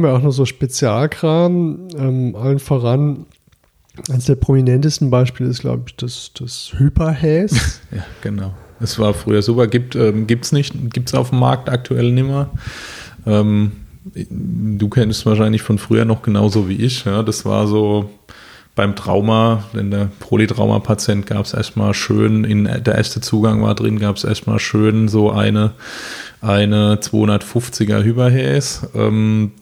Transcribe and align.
Ähm, 0.00 0.06
haben 0.06 0.12
wir 0.12 0.18
auch 0.18 0.22
noch 0.22 0.32
so 0.32 0.44
Spezialkram, 0.44 1.88
ähm, 1.96 2.36
allen 2.36 2.58
voran. 2.58 3.26
Eines 4.08 4.26
der 4.26 4.36
prominentesten 4.36 5.10
Beispiele 5.10 5.50
ist, 5.50 5.60
glaube 5.60 5.84
ich, 5.86 5.96
das, 5.96 6.32
das 6.38 6.72
Hyperhäs. 6.76 7.80
ja, 7.90 8.04
genau. 8.22 8.54
Es 8.80 8.98
war 8.98 9.12
früher 9.12 9.42
super, 9.42 9.66
gibt 9.66 9.94
ähm, 9.94 10.26
es 10.28 10.52
nicht, 10.52 10.74
gibt 10.92 11.10
es 11.10 11.14
auf 11.14 11.30
dem 11.30 11.40
Markt 11.40 11.68
aktuell 11.68 12.12
nicht 12.12 12.26
mehr. 12.26 12.48
Ähm, 13.26 13.72
du 14.14 14.88
kennst 14.88 15.20
es 15.20 15.26
wahrscheinlich 15.26 15.60
von 15.60 15.76
früher 15.76 16.06
noch 16.06 16.22
genauso 16.22 16.68
wie 16.68 16.76
ich. 16.76 17.04
Ja? 17.04 17.22
Das 17.22 17.44
war 17.44 17.66
so 17.66 18.08
beim 18.74 18.96
Trauma, 18.96 19.64
wenn 19.74 19.90
der 19.90 20.08
Polytrauma-Patient 20.20 21.26
gab 21.26 21.44
es 21.44 21.52
erstmal 21.52 21.92
schön, 21.92 22.44
in, 22.44 22.64
der 22.64 22.94
erste 22.94 23.20
Zugang 23.20 23.62
war 23.62 23.74
drin, 23.74 23.98
gab 23.98 24.16
es 24.16 24.24
erstmal 24.24 24.58
schön 24.58 25.08
so 25.08 25.30
eine, 25.30 25.72
eine 26.40 26.96
250er 26.96 28.02
Hyperhäs. 28.02 28.88
Ähm, 28.94 29.52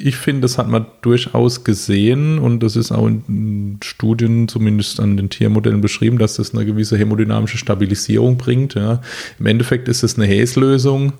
ich 0.00 0.16
finde, 0.16 0.42
das 0.42 0.58
hat 0.58 0.68
man 0.68 0.86
durchaus 1.02 1.64
gesehen 1.64 2.38
und 2.38 2.62
das 2.62 2.76
ist 2.76 2.92
auch 2.92 3.06
in 3.06 3.78
Studien, 3.82 4.48
zumindest 4.48 5.00
an 5.00 5.16
den 5.16 5.30
Tiermodellen 5.30 5.80
beschrieben, 5.80 6.18
dass 6.18 6.34
das 6.34 6.54
eine 6.54 6.64
gewisse 6.64 6.96
hämodynamische 6.96 7.58
Stabilisierung 7.58 8.36
bringt. 8.36 8.74
Ja. 8.74 9.00
Im 9.38 9.46
Endeffekt 9.46 9.88
ist 9.88 10.02
es 10.02 10.16
eine 10.16 10.26
Häslösung, 10.26 11.12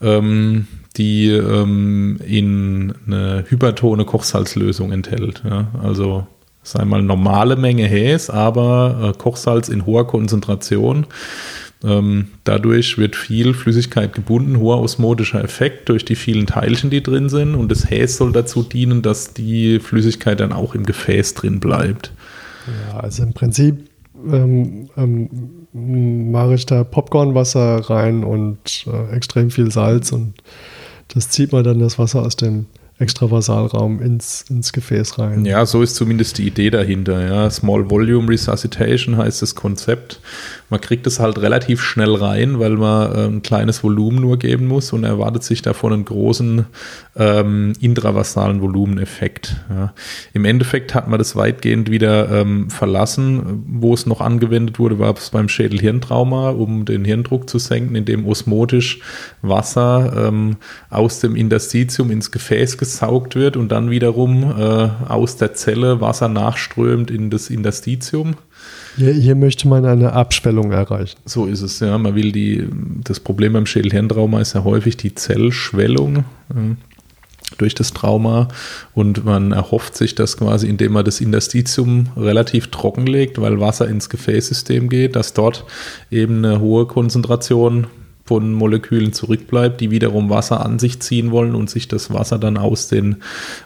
ähm, 0.00 0.66
die 0.96 1.30
ähm, 1.30 2.18
in 2.26 2.94
eine 3.06 3.44
hypertone 3.48 4.04
Kochsalzlösung 4.04 4.92
enthält. 4.92 5.42
Ja. 5.48 5.68
Also 5.82 6.26
sei 6.62 6.84
mal 6.84 7.02
normale 7.02 7.56
Menge 7.56 7.86
Häs, 7.86 8.30
aber 8.30 9.12
äh, 9.14 9.18
Kochsalz 9.18 9.68
in 9.68 9.86
hoher 9.86 10.06
Konzentration. 10.06 11.06
Ähm, 11.82 12.28
dadurch 12.44 12.96
wird 12.96 13.16
viel 13.16 13.52
Flüssigkeit 13.52 14.14
gebunden, 14.14 14.58
hoher 14.58 14.80
osmotischer 14.80 15.42
Effekt 15.42 15.88
durch 15.88 16.04
die 16.04 16.14
vielen 16.14 16.46
Teilchen, 16.46 16.90
die 16.90 17.02
drin 17.02 17.28
sind. 17.28 17.54
Und 17.54 17.70
das 17.70 17.90
Häs 17.90 18.16
soll 18.16 18.32
dazu 18.32 18.62
dienen, 18.62 19.02
dass 19.02 19.34
die 19.34 19.80
Flüssigkeit 19.80 20.40
dann 20.40 20.52
auch 20.52 20.74
im 20.74 20.86
Gefäß 20.86 21.34
drin 21.34 21.60
bleibt. 21.60 22.12
Ja, 22.88 23.00
also 23.00 23.22
im 23.22 23.34
Prinzip 23.34 23.76
ähm, 24.30 24.88
ähm, 24.96 26.30
mache 26.30 26.54
ich 26.54 26.66
da 26.66 26.84
Popcornwasser 26.84 27.90
rein 27.90 28.24
und 28.24 28.86
äh, 28.86 29.14
extrem 29.14 29.50
viel 29.50 29.70
Salz 29.70 30.12
und 30.12 30.34
das 31.08 31.28
zieht 31.28 31.52
man 31.52 31.64
dann 31.64 31.78
das 31.78 31.98
Wasser 31.98 32.22
aus 32.22 32.36
dem 32.36 32.66
Extravasalraum 32.96 34.00
ins, 34.00 34.44
ins 34.48 34.72
Gefäß 34.72 35.18
rein. 35.18 35.44
Ja, 35.44 35.66
so 35.66 35.82
ist 35.82 35.96
zumindest 35.96 36.38
die 36.38 36.46
Idee 36.46 36.70
dahinter. 36.70 37.26
Ja. 37.26 37.50
Small 37.50 37.90
Volume 37.90 38.28
Resuscitation 38.28 39.16
heißt 39.16 39.42
das 39.42 39.56
Konzept. 39.56 40.20
Man 40.70 40.80
kriegt 40.80 41.06
es 41.08 41.18
halt 41.18 41.38
relativ 41.38 41.82
schnell 41.82 42.14
rein, 42.14 42.60
weil 42.60 42.76
man 42.76 43.12
ein 43.12 43.42
kleines 43.42 43.82
Volumen 43.82 44.20
nur 44.20 44.38
geben 44.38 44.68
muss 44.68 44.92
und 44.92 45.02
erwartet 45.02 45.42
sich 45.42 45.60
davon 45.60 45.92
einen 45.92 46.04
großen 46.04 46.66
ähm, 47.16 47.72
intravasalen 47.80 48.60
Volumeneffekt. 48.60 49.56
Ja. 49.70 49.92
Im 50.32 50.44
Endeffekt 50.44 50.94
hat 50.94 51.08
man 51.08 51.18
das 51.18 51.34
weitgehend 51.34 51.90
wieder 51.90 52.30
ähm, 52.30 52.70
verlassen. 52.70 53.64
Wo 53.66 53.92
es 53.92 54.06
noch 54.06 54.20
angewendet 54.20 54.78
wurde, 54.78 55.00
war 55.00 55.14
es 55.16 55.30
beim 55.30 55.48
Schädel-Hirntrauma, 55.48 56.50
um 56.50 56.84
den 56.84 57.04
Hirndruck 57.04 57.50
zu 57.50 57.58
senken, 57.58 57.96
indem 57.96 58.24
osmotisch 58.26 59.00
Wasser 59.42 60.28
ähm, 60.28 60.56
aus 60.90 61.18
dem 61.18 61.34
Interstitium 61.34 62.12
ins 62.12 62.30
Gefäß 62.30 62.78
gesaugt 62.84 63.34
wird 63.34 63.56
und 63.56 63.72
dann 63.72 63.90
wiederum 63.90 64.42
äh, 64.58 64.88
aus 65.08 65.36
der 65.36 65.54
Zelle 65.54 66.00
Wasser 66.00 66.28
nachströmt 66.28 67.10
in 67.10 67.30
das 67.30 67.48
Interstitium. 67.50 68.36
Hier, 68.96 69.12
hier, 69.12 69.34
möchte 69.34 69.66
man 69.66 69.84
eine 69.84 70.12
Abschwellung 70.12 70.70
erreichen. 70.70 71.18
So 71.24 71.46
ist 71.46 71.62
es, 71.62 71.80
ja. 71.80 71.96
Man 71.98 72.14
will 72.14 72.30
die, 72.30 72.68
das 73.02 73.20
Problem 73.20 73.54
beim 73.54 73.66
Schädelhirntrauma 73.66 74.40
ist 74.40 74.54
ja 74.54 74.64
häufig 74.64 74.96
die 74.96 75.14
Zellschwellung 75.14 76.18
äh, 76.18 76.76
durch 77.58 77.74
das 77.74 77.92
Trauma 77.92 78.48
und 78.94 79.24
man 79.24 79.52
erhofft 79.52 79.96
sich 79.96 80.14
das 80.14 80.36
quasi, 80.36 80.68
indem 80.68 80.92
man 80.92 81.04
das 81.04 81.20
Interstitium 81.20 82.08
relativ 82.16 82.70
trocken 82.70 83.06
legt, 83.06 83.40
weil 83.40 83.60
Wasser 83.60 83.88
ins 83.88 84.08
Gefäßsystem 84.08 84.88
geht, 84.88 85.16
dass 85.16 85.32
dort 85.32 85.64
eben 86.10 86.44
eine 86.44 86.60
hohe 86.60 86.86
Konzentration 86.86 87.86
von 88.24 88.54
Molekülen 88.54 89.12
zurückbleibt, 89.12 89.80
die 89.80 89.90
wiederum 89.90 90.30
Wasser 90.30 90.64
an 90.64 90.78
sich 90.78 91.00
ziehen 91.00 91.30
wollen 91.30 91.54
und 91.54 91.68
sich 91.68 91.88
das 91.88 92.12
Wasser 92.12 92.38
dann 92.38 92.56
aus 92.56 92.88
den, 92.88 93.16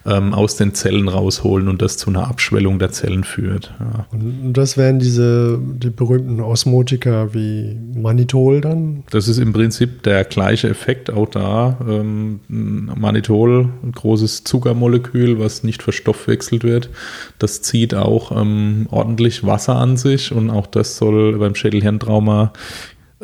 ähm, 0.05 0.35
aus 0.35 0.57
den 0.57 0.75
Zellen 0.75 1.09
rausholen 1.09 1.69
und 1.69 1.81
das 1.81 1.97
zu 1.97 2.11
einer 2.11 2.27
Abschwellung 2.27 2.81
der 2.81 2.91
Zellen 2.91 3.23
führt. 3.23 3.73
Ja. 3.79 4.07
Und 4.11 4.53
das 4.55 4.77
wären 4.77 4.99
diese 4.99 5.59
die 5.59 5.91
berühmten 5.91 6.41
Osmotika 6.41 7.33
wie 7.33 7.77
Manitol 7.95 8.61
dann? 8.61 9.05
Das 9.11 9.29
ist 9.29 9.39
im 9.39 9.53
Prinzip 9.53 10.03
der 10.03 10.25
gleiche 10.25 10.69
Effekt 10.69 11.11
auch 11.11 11.29
da. 11.29 11.79
Ähm, 11.89 12.41
Manitol, 12.49 13.69
ein 13.85 13.93
großes 13.93 14.43
Zuckermolekül, 14.43 15.39
was 15.39 15.63
nicht 15.63 15.85
verstoffwechselt 15.85 16.65
wird, 16.65 16.91
das 17.39 17.63
zieht 17.63 17.95
auch 17.95 18.33
ähm, 18.33 18.89
ordentlich 18.91 19.47
Wasser 19.47 19.77
an 19.77 19.97
sich 19.97 20.33
und 20.33 20.51
auch 20.51 20.67
das 20.67 20.97
soll 20.97 21.39
beim 21.39 21.55
Schädelhirntrauma 21.55 22.53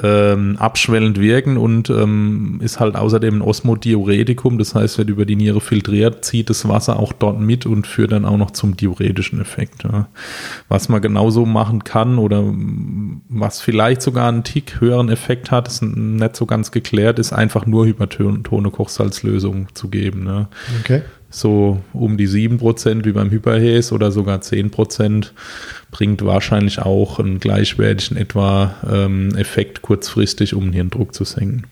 ähm, 0.02 0.56
abschwellend 0.58 1.20
wirken 1.20 1.56
und 1.56 1.88
ähm, 1.88 2.58
ist 2.62 2.80
halt 2.80 2.96
außerdem 2.96 3.36
ein 3.36 3.42
Osmodiuretikum, 3.42 4.58
das 4.58 4.74
heißt, 4.74 4.98
wird 4.98 5.08
über 5.08 5.24
die 5.24 5.36
Niere 5.36 5.60
filtriert, 5.60 6.24
zieht 6.24 6.50
das 6.50 6.66
Wasser 6.68 6.98
auch 6.98 7.12
dort 7.12 7.40
mit 7.40 7.64
und 7.64 7.86
führt 7.86 8.10
dann 8.10 8.24
auch 8.24 8.36
noch 8.36 8.50
zum 8.50 8.76
diuretischen 8.76 9.40
Effekt. 9.40 9.84
Ja. 9.84 10.08
Was 10.68 10.88
man 10.88 11.00
genauso 11.00 11.46
machen 11.46 11.84
kann 11.84 12.18
oder 12.18 12.42
was 13.28 13.60
vielleicht 13.60 14.02
sogar 14.02 14.28
einen 14.28 14.42
Tick 14.42 14.80
höheren 14.80 15.08
Effekt 15.08 15.52
hat, 15.52 15.68
ist 15.68 15.82
nicht 15.82 16.34
so 16.34 16.46
ganz 16.46 16.72
geklärt, 16.72 17.20
ist 17.20 17.32
einfach 17.32 17.64
nur 17.66 17.86
hypertone 17.86 18.70
Kochsalzlösung 18.70 19.68
zu 19.74 19.88
geben. 19.88 20.24
Ne. 20.24 20.48
Okay 20.80 21.02
so 21.34 21.80
um 21.92 22.16
die 22.16 22.28
7% 22.28 23.04
wie 23.04 23.12
beim 23.12 23.30
Hyperhäs 23.30 23.92
oder 23.92 24.10
sogar 24.12 24.38
10% 24.38 25.30
bringt 25.90 26.24
wahrscheinlich 26.24 26.80
auch 26.80 27.18
einen 27.18 27.40
gleichwertigen 27.40 28.16
etwa 28.16 28.74
ähm, 28.90 29.34
Effekt 29.36 29.82
kurzfristig, 29.82 30.54
um 30.54 30.64
den 30.64 30.72
Hirndruck 30.72 31.14
zu 31.14 31.24
senken. 31.24 31.64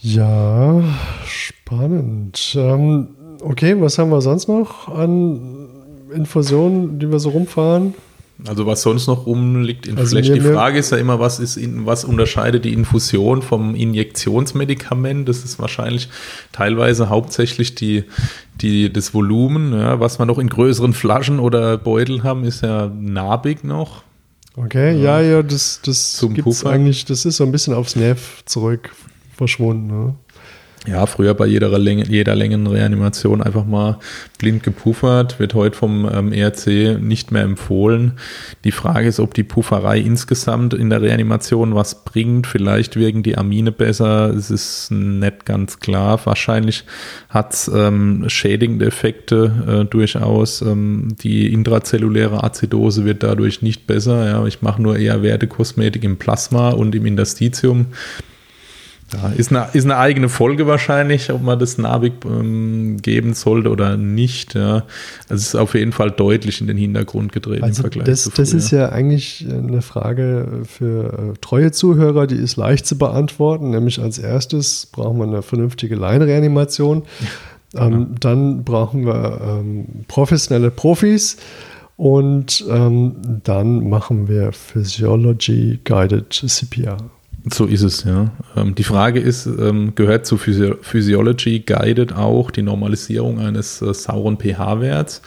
Ja, 0.00 0.82
spannend. 1.26 2.54
Ähm, 2.56 3.08
okay, 3.40 3.80
was 3.80 3.98
haben 3.98 4.10
wir 4.10 4.20
sonst 4.20 4.48
noch 4.48 4.88
an 4.88 5.68
Infusionen, 6.14 6.98
die 6.98 7.10
wir 7.10 7.18
so 7.18 7.30
rumfahren? 7.30 7.94
Also 8.46 8.66
was 8.66 8.82
sonst 8.82 9.06
noch 9.06 9.26
rumliegt 9.26 9.86
in 9.86 9.96
also 9.96 10.16
Flash. 10.16 10.32
Die 10.32 10.40
Frage 10.40 10.78
ist 10.78 10.90
ja 10.90 10.98
immer, 10.98 11.20
was 11.20 11.38
ist 11.38 11.56
in, 11.56 11.86
was 11.86 12.04
unterscheidet 12.04 12.64
die 12.64 12.72
Infusion 12.72 13.42
vom 13.42 13.74
Injektionsmedikament? 13.74 15.28
Das 15.28 15.44
ist 15.44 15.60
wahrscheinlich 15.60 16.08
teilweise 16.52 17.08
hauptsächlich 17.08 17.76
die, 17.76 18.04
die, 18.60 18.92
das 18.92 19.14
Volumen. 19.14 19.72
Ja. 19.72 20.00
Was 20.00 20.18
wir 20.18 20.26
noch 20.26 20.38
in 20.38 20.48
größeren 20.48 20.94
Flaschen 20.94 21.38
oder 21.38 21.78
Beutel 21.78 22.24
haben, 22.24 22.44
ist 22.44 22.62
ja 22.62 22.88
narbig 22.88 23.62
noch. 23.62 24.02
Okay, 24.56 25.00
ja, 25.00 25.20
ja, 25.20 25.42
das, 25.42 25.80
das 25.84 26.24
gibt's 26.32 26.64
eigentlich, 26.64 27.04
das 27.04 27.24
ist 27.24 27.38
so 27.38 27.44
ein 27.44 27.50
bisschen 27.50 27.74
aufs 27.74 27.96
Nerv 27.96 28.42
zurück 28.46 28.92
verschwunden. 29.36 29.86
Ne? 29.88 30.14
Ja, 30.86 31.06
früher 31.06 31.32
bei 31.32 31.46
jeder, 31.46 31.76
Länge, 31.78 32.04
jeder 32.06 32.34
Längenreanimation 32.34 33.42
einfach 33.42 33.64
mal 33.64 33.98
blind 34.38 34.62
gepuffert, 34.62 35.38
wird 35.38 35.54
heute 35.54 35.76
vom 35.76 36.08
ähm, 36.12 36.32
ERC 36.32 37.00
nicht 37.00 37.32
mehr 37.32 37.42
empfohlen. 37.42 38.12
Die 38.64 38.70
Frage 38.70 39.08
ist, 39.08 39.18
ob 39.18 39.32
die 39.32 39.44
Pufferei 39.44 39.98
insgesamt 39.98 40.74
in 40.74 40.90
der 40.90 41.00
Reanimation 41.00 41.74
was 41.74 42.04
bringt. 42.04 42.46
Vielleicht 42.46 42.96
wirken 42.96 43.22
die 43.22 43.38
Amine 43.38 43.72
besser. 43.72 44.28
Es 44.34 44.50
ist 44.50 44.90
nicht 44.90 45.46
ganz 45.46 45.80
klar. 45.80 46.20
Wahrscheinlich 46.24 46.84
hat 47.30 47.54
es 47.54 47.68
ähm, 47.68 48.24
schädigende 48.28 48.86
Effekte 48.86 49.52
äh, 49.66 49.84
durchaus. 49.86 50.60
Ähm, 50.60 51.16
die 51.22 51.50
intrazelluläre 51.50 52.44
Azidose 52.44 53.06
wird 53.06 53.22
dadurch 53.22 53.62
nicht 53.62 53.86
besser. 53.86 54.26
Ja, 54.26 54.46
ich 54.46 54.60
mache 54.60 54.82
nur 54.82 54.98
eher 54.98 55.22
Wertekosmetik 55.22 56.04
im 56.04 56.18
Plasma 56.18 56.70
und 56.70 56.94
im 56.94 57.06
Interstitium. 57.06 57.86
Ja, 59.14 59.28
ist, 59.36 59.50
eine, 59.50 59.68
ist 59.72 59.84
eine 59.84 59.96
eigene 59.96 60.28
Folge 60.28 60.66
wahrscheinlich, 60.66 61.30
ob 61.30 61.42
man 61.42 61.58
das 61.58 61.78
Navig 61.78 62.12
ähm, 62.24 62.96
geben 63.00 63.34
sollte 63.34 63.70
oder 63.70 63.96
nicht. 63.96 64.54
Ja. 64.54 64.84
Also 65.28 65.34
es 65.34 65.46
ist 65.48 65.54
auf 65.54 65.74
jeden 65.74 65.92
Fall 65.92 66.10
deutlich 66.10 66.60
in 66.60 66.66
den 66.66 66.76
Hintergrund 66.76 67.32
gedreht 67.32 67.62
also 67.62 67.82
im 67.82 67.90
Vergleich 67.90 68.06
das, 68.06 68.22
zu 68.24 68.30
früher. 68.30 68.44
Das 68.44 68.54
ist 68.54 68.70
ja 68.70 68.88
eigentlich 68.90 69.46
eine 69.48 69.82
Frage 69.82 70.62
für 70.64 71.32
äh, 71.34 71.38
treue 71.40 71.72
Zuhörer, 71.72 72.26
die 72.26 72.36
ist 72.36 72.56
leicht 72.56 72.86
zu 72.86 72.98
beantworten. 72.98 73.70
Nämlich 73.70 74.00
als 74.00 74.18
erstes 74.18 74.86
brauchen 74.86 75.18
wir 75.18 75.24
eine 75.24 75.42
vernünftige 75.42 75.94
Leinreanimation. 75.94 77.02
Ja, 77.74 77.86
ähm, 77.86 78.14
dann 78.20 78.64
brauchen 78.64 79.06
wir 79.06 79.40
ähm, 79.42 79.86
professionelle 80.08 80.70
Profis. 80.70 81.36
Und 81.96 82.64
ähm, 82.68 83.40
dann 83.44 83.88
machen 83.88 84.26
wir 84.26 84.52
Physiology 84.52 85.78
Guided 85.84 86.32
CPR. 86.32 86.96
So 87.52 87.66
ist 87.66 87.82
es, 87.82 88.04
ja. 88.04 88.30
Ähm, 88.56 88.74
die 88.74 88.84
Frage 88.84 89.20
ist, 89.20 89.46
ähm, 89.46 89.94
gehört 89.94 90.24
zu 90.24 90.38
Physi 90.38 90.72
Physiology 90.80 91.60
Guided 91.60 92.14
auch 92.14 92.50
die 92.50 92.62
Normalisierung 92.62 93.38
eines 93.38 93.82
äh, 93.82 93.92
sauren 93.92 94.38
pH-Werts? 94.38 95.20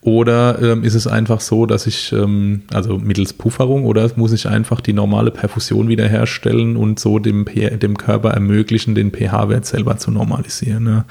Oder 0.00 0.60
ähm, 0.60 0.82
ist 0.82 0.94
es 0.94 1.06
einfach 1.06 1.40
so, 1.40 1.64
dass 1.64 1.86
ich, 1.86 2.12
ähm, 2.12 2.62
also 2.72 2.98
mittels 2.98 3.32
Pufferung, 3.32 3.84
oder 3.84 4.10
muss 4.16 4.32
ich 4.32 4.48
einfach 4.48 4.80
die 4.80 4.92
normale 4.92 5.30
Perfusion 5.30 5.86
wiederherstellen 5.86 6.76
und 6.76 6.98
so 6.98 7.20
dem, 7.20 7.44
dem 7.44 7.96
Körper 7.96 8.30
ermöglichen, 8.30 8.96
den 8.96 9.12
pH-Wert 9.12 9.64
selber 9.64 9.98
zu 9.98 10.10
normalisieren? 10.10 10.86
Ja. 10.86 11.04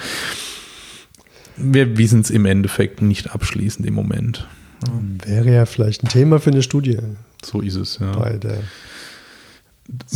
Wir 1.55 1.97
wissen 1.97 2.19
es 2.19 2.29
im 2.29 2.45
Endeffekt 2.45 3.01
nicht 3.01 3.33
abschließend 3.33 3.87
im 3.87 3.93
Moment. 3.93 4.45
Wäre 5.25 5.53
ja 5.53 5.65
vielleicht 5.65 6.03
ein 6.03 6.09
Thema 6.09 6.39
für 6.41 6.51
eine 6.51 6.61
Studie. 6.61 6.97
So 7.45 7.61
ist 7.61 7.75
es, 7.75 7.99
ja. 7.99 8.11
Bei 8.11 8.35
der 8.35 8.57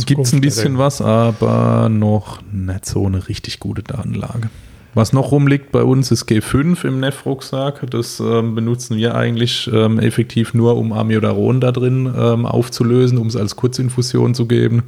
Gibt 0.06 0.22
es 0.22 0.32
ein 0.32 0.40
bisschen 0.40 0.78
was, 0.78 1.00
aber 1.00 1.88
noch 1.88 2.40
nicht 2.50 2.86
so 2.86 3.06
eine 3.06 3.28
richtig 3.28 3.60
gute 3.60 3.82
Datenlage. 3.82 4.50
Was 4.94 5.12
noch 5.12 5.30
rumliegt 5.30 5.72
bei 5.72 5.82
uns 5.82 6.10
ist 6.10 6.26
G5 6.26 6.86
im 6.86 7.00
NEF-Rucksack. 7.00 7.86
Das 7.90 8.18
ähm, 8.18 8.54
benutzen 8.54 8.96
wir 8.96 9.14
eigentlich 9.14 9.70
ähm, 9.70 9.98
effektiv 9.98 10.54
nur, 10.54 10.78
um 10.78 10.94
Amiodaron 10.94 11.60
da 11.60 11.70
drin 11.70 12.10
ähm, 12.16 12.46
aufzulösen, 12.46 13.18
um 13.18 13.26
es 13.26 13.36
als 13.36 13.56
Kurzinfusion 13.56 14.34
zu 14.34 14.46
geben. 14.46 14.84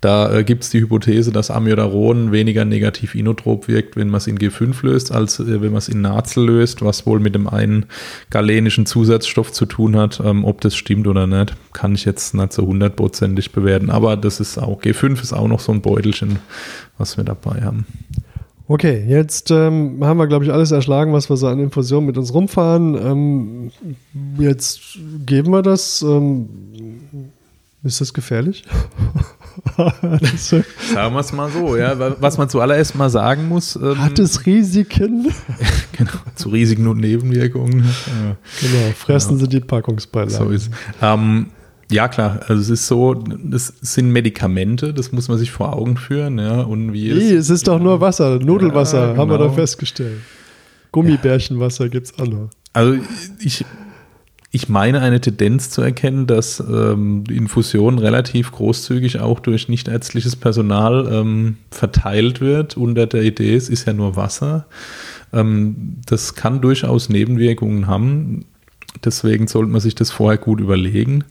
Da 0.00 0.32
äh, 0.32 0.44
gibt 0.44 0.64
es 0.64 0.70
die 0.70 0.80
Hypothese, 0.80 1.32
dass 1.32 1.50
Amiodaron 1.50 2.32
weniger 2.32 2.64
negativ 2.64 3.14
inotrop 3.14 3.68
wirkt, 3.68 3.96
wenn 3.96 4.08
man 4.08 4.18
es 4.18 4.26
in 4.26 4.38
G5 4.38 4.84
löst, 4.84 5.12
als 5.12 5.40
äh, 5.40 5.60
wenn 5.62 5.70
man 5.70 5.78
es 5.78 5.88
in 5.88 6.00
Nazel 6.00 6.46
löst, 6.46 6.82
was 6.82 7.06
wohl 7.06 7.20
mit 7.20 7.34
dem 7.34 7.48
einen 7.48 7.86
galenischen 8.30 8.86
Zusatzstoff 8.86 9.52
zu 9.52 9.66
tun 9.66 9.96
hat. 9.96 10.20
Ähm, 10.24 10.44
ob 10.44 10.60
das 10.60 10.74
stimmt 10.74 11.06
oder 11.06 11.26
nicht, 11.26 11.54
kann 11.72 11.94
ich 11.94 12.04
jetzt 12.04 12.34
nicht 12.34 12.52
so 12.52 12.66
hundertprozentig 12.66 13.52
bewerten. 13.52 13.90
Aber 13.90 14.16
das 14.16 14.40
ist 14.40 14.58
auch, 14.58 14.82
G5 14.82 15.22
ist 15.22 15.32
auch 15.32 15.48
noch 15.48 15.60
so 15.60 15.72
ein 15.72 15.80
Beutelchen, 15.80 16.38
was 16.98 17.16
wir 17.16 17.24
dabei 17.24 17.62
haben. 17.62 17.86
Okay, 18.66 19.04
jetzt 19.06 19.50
ähm, 19.50 19.98
haben 20.02 20.16
wir, 20.18 20.26
glaube 20.26 20.46
ich, 20.46 20.52
alles 20.52 20.70
erschlagen, 20.70 21.12
was 21.12 21.28
wir 21.28 21.36
so 21.36 21.48
an 21.48 21.60
Infusionen 21.60 22.06
mit 22.06 22.16
uns 22.16 22.32
rumfahren. 22.32 22.94
Ähm, 22.94 23.70
jetzt 24.38 24.98
geben 25.26 25.52
wir 25.52 25.60
das. 25.60 26.00
Ähm, 26.00 26.48
ist 27.82 28.00
das 28.00 28.14
gefährlich? 28.14 28.64
sagen 30.36 30.64
wir 31.14 31.20
es 31.20 31.32
mal 31.32 31.50
so, 31.50 31.76
ja. 31.76 31.94
Was 32.20 32.38
man 32.38 32.48
zuallererst 32.48 32.94
mal 32.94 33.10
sagen 33.10 33.48
muss. 33.48 33.76
Ähm, 33.76 33.98
Hat 33.98 34.18
es 34.18 34.46
Risiken? 34.46 35.32
genau, 35.92 36.10
zu 36.34 36.48
Risiken 36.48 36.86
und 36.86 36.98
Nebenwirkungen. 36.98 37.84
Ja. 37.84 38.36
Genau, 38.60 38.92
fressen 38.96 39.36
genau. 39.36 39.40
Sie 39.40 39.48
die 39.48 39.60
Packungsbeilagen. 39.60 40.36
So 40.36 40.50
ist 40.50 40.70
ähm, 41.00 41.46
ja, 41.90 42.08
klar. 42.08 42.40
Also 42.48 42.62
es 42.62 42.70
ist 42.70 42.86
so, 42.86 43.24
es 43.52 43.72
sind 43.80 44.10
Medikamente, 44.10 44.94
das 44.94 45.12
muss 45.12 45.28
man 45.28 45.38
sich 45.38 45.50
vor 45.50 45.74
Augen 45.74 45.96
führen. 45.96 46.38
Ja, 46.38 46.62
und 46.62 46.92
wie 46.92 47.12
nee, 47.12 47.32
es, 47.32 47.50
ist 47.50 47.68
doch 47.68 47.78
nur 47.78 48.00
Wasser, 48.00 48.38
Nudelwasser, 48.38 48.98
ja, 48.98 49.06
genau. 49.08 49.20
haben 49.20 49.30
wir 49.30 49.38
doch 49.38 49.54
festgestellt. 49.54 50.20
Gummibärchenwasser 50.92 51.88
gibt 51.88 52.06
es 52.06 52.18
auch 52.18 52.26
noch. 52.26 52.50
Also 52.72 52.98
ich, 53.38 53.64
ich 54.54 54.68
meine 54.68 55.00
eine 55.00 55.20
Tendenz 55.20 55.70
zu 55.70 55.82
erkennen, 55.82 56.28
dass 56.28 56.60
ähm, 56.60 57.24
Infusion 57.28 57.98
relativ 57.98 58.52
großzügig 58.52 59.18
auch 59.18 59.40
durch 59.40 59.68
nichtärztliches 59.68 60.36
Personal 60.36 61.08
ähm, 61.12 61.56
verteilt 61.72 62.40
wird. 62.40 62.76
Unter 62.76 63.08
der 63.08 63.22
Idee, 63.22 63.56
es 63.56 63.68
ist 63.68 63.88
ja 63.88 63.92
nur 63.92 64.14
Wasser. 64.14 64.66
Ähm, 65.32 65.96
das 66.06 66.36
kann 66.36 66.60
durchaus 66.60 67.08
Nebenwirkungen 67.08 67.88
haben. 67.88 68.44
Deswegen 69.02 69.48
sollte 69.48 69.70
man 69.70 69.80
sich 69.80 69.94
das 69.94 70.10
vorher 70.10 70.38
gut 70.38 70.60
überlegen. 70.60 71.24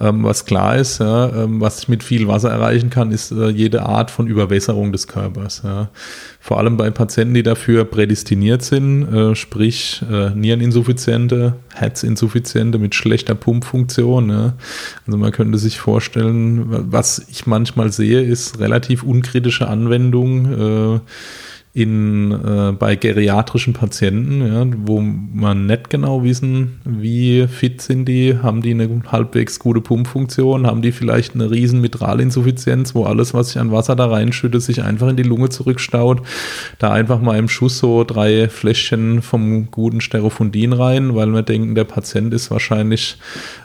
Ähm, 0.00 0.24
was 0.24 0.46
klar 0.46 0.76
ist, 0.76 0.98
ja, 0.98 1.44
ähm, 1.44 1.60
was 1.60 1.80
ich 1.80 1.88
mit 1.88 2.02
viel 2.02 2.26
Wasser 2.26 2.50
erreichen 2.50 2.90
kann, 2.90 3.12
ist 3.12 3.30
äh, 3.32 3.48
jede 3.48 3.82
Art 3.82 4.10
von 4.10 4.26
Überwässerung 4.26 4.92
des 4.92 5.06
Körpers. 5.06 5.62
Ja. 5.62 5.90
Vor 6.40 6.58
allem 6.58 6.76
bei 6.76 6.90
Patienten, 6.90 7.34
die 7.34 7.42
dafür 7.42 7.84
prädestiniert 7.84 8.62
sind, 8.62 9.12
äh, 9.12 9.34
sprich 9.34 10.02
äh, 10.10 10.30
Niereninsuffiziente, 10.30 11.54
Herzinsuffiziente 11.74 12.78
mit 12.78 12.94
schlechter 12.94 13.34
Pumpfunktion. 13.34 14.30
Ja. 14.30 14.54
Also 15.06 15.18
man 15.18 15.32
könnte 15.32 15.58
sich 15.58 15.78
vorstellen, 15.78 16.64
was 16.90 17.24
ich 17.30 17.46
manchmal 17.46 17.92
sehe, 17.92 18.22
ist 18.22 18.58
relativ 18.58 19.02
unkritische 19.02 19.68
Anwendung. 19.68 21.00
In, 21.74 22.32
äh, 22.32 22.72
bei 22.72 22.96
geriatrischen 22.96 23.72
Patienten, 23.72 24.46
ja, 24.46 24.66
wo 24.84 25.00
man 25.00 25.64
nicht 25.64 25.88
genau 25.88 26.22
wissen, 26.22 26.82
wie 26.84 27.46
fit 27.48 27.80
sind 27.80 28.04
die, 28.04 28.36
haben 28.42 28.60
die 28.60 28.72
eine 28.72 28.90
halbwegs 29.10 29.58
gute 29.58 29.80
Pumpfunktion, 29.80 30.66
haben 30.66 30.82
die 30.82 30.92
vielleicht 30.92 31.34
eine 31.34 31.50
riesen 31.50 31.80
Mitralinsuffizienz, 31.80 32.94
wo 32.94 33.04
alles, 33.04 33.32
was 33.32 33.48
sich 33.48 33.58
an 33.58 33.72
Wasser 33.72 33.96
da 33.96 34.04
reinschüttet, 34.04 34.60
sich 34.60 34.82
einfach 34.82 35.08
in 35.08 35.16
die 35.16 35.22
Lunge 35.22 35.48
zurückstaut. 35.48 36.20
Da 36.78 36.92
einfach 36.92 37.22
mal 37.22 37.38
im 37.38 37.48
Schuss 37.48 37.78
so 37.78 38.04
drei 38.04 38.50
Fläschchen 38.50 39.22
vom 39.22 39.70
guten 39.70 40.02
Sterofundin 40.02 40.74
rein, 40.74 41.14
weil 41.14 41.28
wir 41.28 41.42
denken, 41.42 41.74
der 41.74 41.84
Patient 41.84 42.34
ist 42.34 42.50
wahrscheinlich 42.50 43.16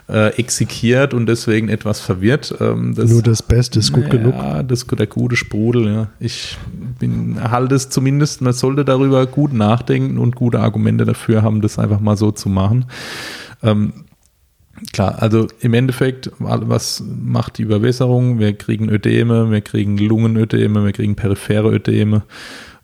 äh, 0.08 0.34
exekiert 0.38 1.12
und 1.12 1.26
deswegen 1.26 1.68
etwas 1.68 2.00
verwirrt. 2.00 2.54
Ähm, 2.60 2.94
das, 2.94 3.10
Nur 3.10 3.22
das 3.22 3.42
Beste 3.42 3.78
ist 3.78 3.92
gut 3.92 4.04
ja, 4.04 4.10
genug. 4.10 4.34
Ja, 4.34 4.62
das 4.62 4.86
der 4.86 5.06
gute 5.06 5.36
Sprudel, 5.36 5.86
ja. 5.86 6.08
Ich 6.18 6.56
bin, 6.98 7.36
halte 7.50 7.74
es 7.74 7.90
zumindest, 7.98 8.42
man 8.42 8.52
sollte 8.52 8.84
darüber 8.84 9.26
gut 9.26 9.52
nachdenken 9.52 10.18
und 10.18 10.36
gute 10.36 10.60
Argumente 10.60 11.04
dafür 11.04 11.42
haben, 11.42 11.60
das 11.60 11.80
einfach 11.80 11.98
mal 11.98 12.16
so 12.16 12.30
zu 12.30 12.48
machen. 12.48 12.84
Ähm, 13.62 13.92
Klar, 14.92 15.20
also 15.20 15.48
im 15.58 15.74
Endeffekt, 15.74 16.30
was 16.38 17.02
macht 17.04 17.58
die 17.58 17.62
Überwässerung? 17.62 18.38
Wir 18.38 18.52
kriegen 18.52 18.88
Ödeme, 18.88 19.50
wir 19.50 19.60
kriegen 19.60 19.98
Lungenödeme, 19.98 20.84
wir 20.84 20.92
kriegen 20.92 21.16
periphere 21.16 21.74
Ödeme. 21.74 22.22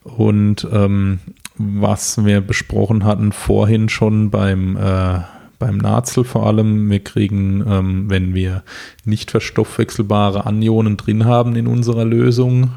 Und 0.02 0.66
ähm, 0.72 1.20
was 1.56 2.24
wir 2.24 2.40
besprochen 2.40 3.04
hatten 3.04 3.30
vorhin 3.30 3.88
schon 3.88 4.30
beim 4.30 4.76
äh, 4.76 5.20
beim 5.60 5.78
Nazel 5.78 6.24
vor 6.24 6.48
allem. 6.48 6.90
Wir 6.90 6.98
kriegen, 6.98 7.64
ähm, 7.64 8.10
wenn 8.10 8.34
wir 8.34 8.64
nicht 9.04 9.30
verstoffwechselbare 9.30 10.46
Anionen 10.46 10.96
drin 10.96 11.26
haben 11.26 11.54
in 11.54 11.68
unserer 11.68 12.04
Lösung, 12.04 12.72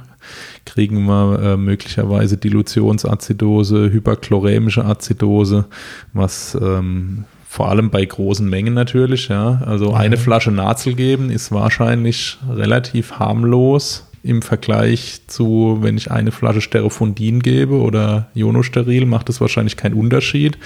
kriegen 0.67 1.05
wir 1.05 1.39
äh, 1.39 1.57
möglicherweise 1.57 2.37
Dilutionsacidose, 2.37 3.91
hyperchlorämische 3.91 4.85
Azidose, 4.85 5.65
was 6.13 6.55
ähm, 6.61 7.25
vor 7.47 7.69
allem 7.69 7.89
bei 7.89 8.05
großen 8.05 8.47
Mengen 8.47 8.75
natürlich, 8.75 9.29
ja. 9.29 9.61
Also 9.65 9.93
eine 9.93 10.17
Flasche 10.17 10.51
Nazel 10.51 10.93
geben 10.93 11.31
ist 11.31 11.51
wahrscheinlich 11.51 12.37
relativ 12.47 13.13
harmlos 13.13 14.06
im 14.23 14.41
Vergleich 14.41 15.21
zu, 15.27 15.77
wenn 15.81 15.97
ich 15.97 16.11
eine 16.11 16.31
Flasche 16.31 16.61
Sterofundin 16.61 17.41
gebe 17.41 17.75
oder 17.75 18.29
Ionosteril, 18.33 19.05
macht 19.05 19.29
das 19.29 19.39
wahrscheinlich 19.41 19.77
keinen 19.77 19.93
Unterschied. 19.93 20.57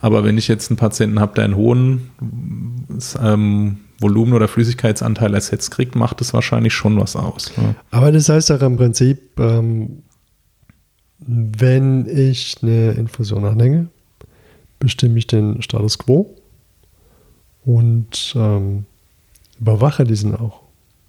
Aber 0.00 0.24
wenn 0.24 0.38
ich 0.38 0.48
jetzt 0.48 0.70
einen 0.70 0.76
Patienten 0.76 1.20
habe, 1.20 1.34
der 1.34 1.44
einen 1.44 1.56
hohen 1.56 2.10
ähm, 3.22 3.78
Volumen- 3.98 4.34
oder 4.34 4.48
Flüssigkeitsanteil 4.48 5.32
ersetzt 5.34 5.70
kriegt, 5.70 5.94
macht 5.94 6.20
das 6.20 6.34
wahrscheinlich 6.34 6.74
schon 6.74 7.00
was 7.00 7.16
aus. 7.16 7.56
Ne? 7.56 7.74
Aber 7.90 8.12
das 8.12 8.28
heißt 8.28 8.50
auch 8.50 8.62
im 8.62 8.76
Prinzip, 8.76 9.38
ähm, 9.38 10.02
wenn 11.18 12.06
ich 12.06 12.56
eine 12.62 12.92
Infusion 12.92 13.44
anhänge, 13.44 13.88
bestimme 14.80 15.18
ich 15.18 15.28
den 15.28 15.62
Status 15.62 15.98
quo 15.98 16.34
und 17.64 18.34
ähm, 18.36 18.84
überwache 19.60 20.04
diesen 20.04 20.34
auch. 20.34 20.61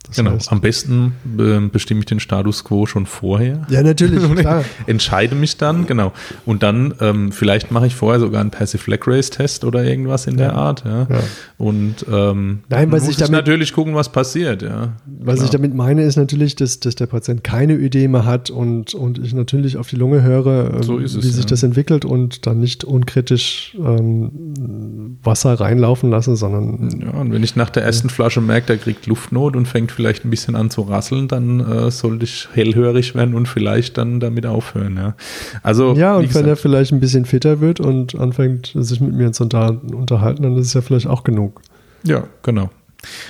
Das 0.04 0.18
genau, 0.18 0.32
heißt, 0.32 0.52
am 0.52 0.60
besten 0.60 1.14
äh, 1.40 1.60
bestimme 1.70 2.02
ich 2.02 2.06
den 2.06 2.20
Status 2.20 2.64
quo 2.66 2.86
schon 2.86 3.06
vorher. 3.06 3.66
Ja, 3.70 3.82
natürlich, 3.82 4.22
klar. 4.36 4.66
Entscheide 4.86 5.34
mich 5.34 5.58
dann, 5.58 5.88
genau. 5.88 6.12
Und 6.46 6.62
dann, 6.62 6.94
ähm, 7.00 7.32
vielleicht 7.32 7.72
mache 7.72 7.88
ich 7.88 7.96
vorher 7.96 8.20
sogar 8.20 8.42
einen 8.42 8.52
Passive 8.52 8.90
Leg 8.92 9.08
Race 9.08 9.30
Test 9.30 9.64
oder 9.64 9.84
irgendwas 9.84 10.28
in 10.28 10.36
der 10.38 10.50
ja. 10.50 10.54
Art. 10.54 10.84
Ja. 10.86 11.08
ja. 11.10 11.20
Und 11.58 12.06
ähm, 12.12 12.60
Nein, 12.68 12.92
was 12.92 13.04
muss 13.04 13.12
ich 13.12 13.18
damit, 13.18 13.32
natürlich 13.32 13.72
gucken, 13.72 13.96
was 13.96 14.12
passiert. 14.12 14.62
Ja. 14.62 14.94
Was 15.06 15.36
genau. 15.36 15.46
ich 15.46 15.50
damit 15.52 15.74
meine, 15.74 16.04
ist 16.04 16.18
natürlich, 16.18 16.56
dass, 16.56 16.82
dass 16.82 16.96
der 16.96 17.08
Patient 17.08 17.44
keine 17.44 17.74
Ödeme 17.74 18.26
hat 18.26 18.50
und, 18.50 18.94
und 18.94 19.20
ich 19.20 19.34
natürlich 19.34 19.78
auf 19.78 19.88
die 19.88 19.96
Lunge 19.96 20.22
höre, 20.22 20.74
ähm, 20.74 20.84
so 20.84 21.00
es, 21.00 21.16
wie 21.16 21.30
sich 21.30 21.46
das 21.46 21.64
entwickelt 21.64 22.04
und 22.04 22.46
dann 22.46 22.60
nicht 22.60 22.84
unkritisch 22.84 23.76
ähm, 23.80 25.18
Wasser 25.24 25.54
reinlaufen 25.54 26.10
lasse, 26.10 26.36
sondern. 26.36 27.02
Ja, 27.02 27.12
und 27.12 27.32
wenn 27.32 27.44
ich 27.44 27.56
nach 27.56 27.70
der 27.70 27.84
ersten 27.84 28.10
Flasche 28.10 28.42
merke, 28.42 28.68
der 28.68 28.78
kriegt 28.78 29.08
Luftnot 29.08 29.56
und 29.56 29.68
fängt 29.68 29.93
vielleicht 29.94 30.26
ein 30.26 30.30
bisschen 30.30 30.56
an 30.56 30.70
zu 30.70 30.82
rasseln, 30.82 31.28
dann 31.28 31.60
äh, 31.60 31.92
sollte 31.92 32.26
ich 32.26 32.50
hellhörig 32.54 33.16
werden 33.16 33.36
und 33.36 33.48
vielleicht 33.48 33.98
dann 33.98 34.20
damit 34.20 34.46
aufhören. 34.46 34.98
Ja, 34.98 35.16
also, 35.62 35.94
ja 35.94 36.18
und 36.18 36.34
wenn 36.34 36.48
er 36.48 36.56
vielleicht 36.56 36.92
ein 36.92 37.00
bisschen 37.00 37.26
fitter 37.26 37.62
wird 37.62 37.80
und 37.80 38.16
anfängt, 38.16 38.74
sich 38.76 39.00
mit 39.00 39.14
mir 39.14 39.32
zu 39.32 39.44
unterhalten, 39.44 40.44
dann 40.44 40.58
ist 40.58 40.68
es 40.68 40.74
ja 40.74 40.82
vielleicht 40.82 41.08
auch 41.08 41.24
genug. 41.24 41.62
Ja, 42.04 42.26
genau. 42.42 42.70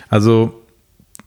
Also 0.10 0.62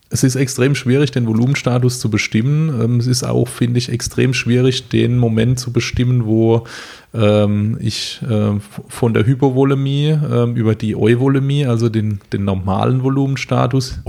es 0.09 0.23
ist 0.23 0.37
extrem 0.37 0.75
schwierig, 0.77 1.11
den 1.11 1.27
Volumenstatus 1.27 1.99
zu 1.99 2.11
bestimmen. 2.11 2.69
Ähm, 2.81 3.01
es 3.01 3.09
ist 3.09 3.25
auch, 3.25 3.49
finde 3.49 3.79
ich, 3.79 3.89
extrem 3.89 4.35
schwierig, 4.35 4.89
den 4.89 5.19
Moment 5.19 5.59
zu 5.59 5.73
bestimmen, 5.73 6.27
wo 6.27 6.65
ähm, 7.13 7.77
ich 7.81 8.21
äh, 8.29 8.53
von 8.89 9.15
der 9.15 9.27
Hypovolemie 9.27 10.11
ähm, 10.11 10.55
über 10.55 10.77
die 10.77 10.95
Euvolemie, 10.95 11.67
also 11.67 11.89
den, 11.89 12.21
den 12.33 12.45
normalen 12.45 13.03
Volumenstatus, 13.03 14.01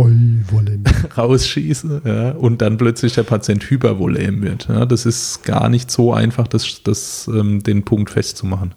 rausschieße 1.18 2.02
ja, 2.06 2.32
und 2.32 2.62
dann 2.62 2.78
plötzlich 2.78 3.14
der 3.14 3.24
Patient 3.24 3.68
hypervolem 3.68 4.44
wird. 4.44 4.68
Ja, 4.68 4.86
das 4.86 5.08
ist 5.08 5.44
gar 5.46 5.68
nicht 5.68 5.90
so 5.90 6.14
einfach, 6.14 6.48
das, 6.48 6.84
das, 6.84 7.28
ähm, 7.34 7.64
den 7.64 7.84
Punkt 7.84 8.12
festzumachen. 8.12 8.76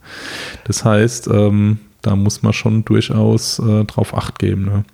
Das 0.65 0.87
heißt, 0.87 1.29
ähm, 1.29 1.81
da 2.01 2.17
muss 2.17 2.43
man 2.43 2.55
schon 2.55 2.85
durchaus 2.87 3.59
äh, 3.59 3.85
drauf 3.85 4.17
Acht 4.17 4.39
geben. 4.39 4.65
Ne? 4.65 4.85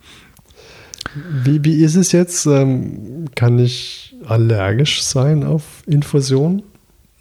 Wie, 1.15 1.65
wie 1.65 1.83
ist 1.83 1.97
es 1.97 2.13
jetzt? 2.13 2.47
Ähm, 2.47 3.27
kann 3.35 3.59
ich 3.59 4.15
allergisch 4.27 5.03
sein 5.03 5.45
auf 5.45 5.63
Infusion? 5.87 6.63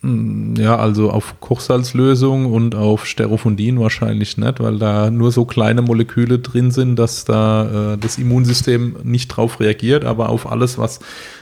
Hm, 0.06 0.54
ja, 0.58 0.78
also 0.78 1.10
auf 1.10 1.40
Kochsalzlösung 1.40 2.52
und 2.52 2.76
auf 2.76 3.08
Sterophondin 3.08 3.80
wahrscheinlich 3.80 4.38
nicht, 4.38 4.60
weil 4.60 4.78
da 4.78 5.10
nur 5.10 5.32
so 5.32 5.46
kleine 5.46 5.82
Moleküle 5.82 6.38
drin 6.40 6.70
sind, 6.70 6.98
dass 6.98 7.26
da 7.26 7.94
äh, 7.94 7.98
das 7.98 8.20
Immunsystem 8.20 8.98
nicht 9.04 9.30
drauf 9.30 9.60
reagiert, 9.60 10.06
aber 10.06 10.30
auf 10.30 10.52
alles, 10.52 10.78
was 10.78 11.00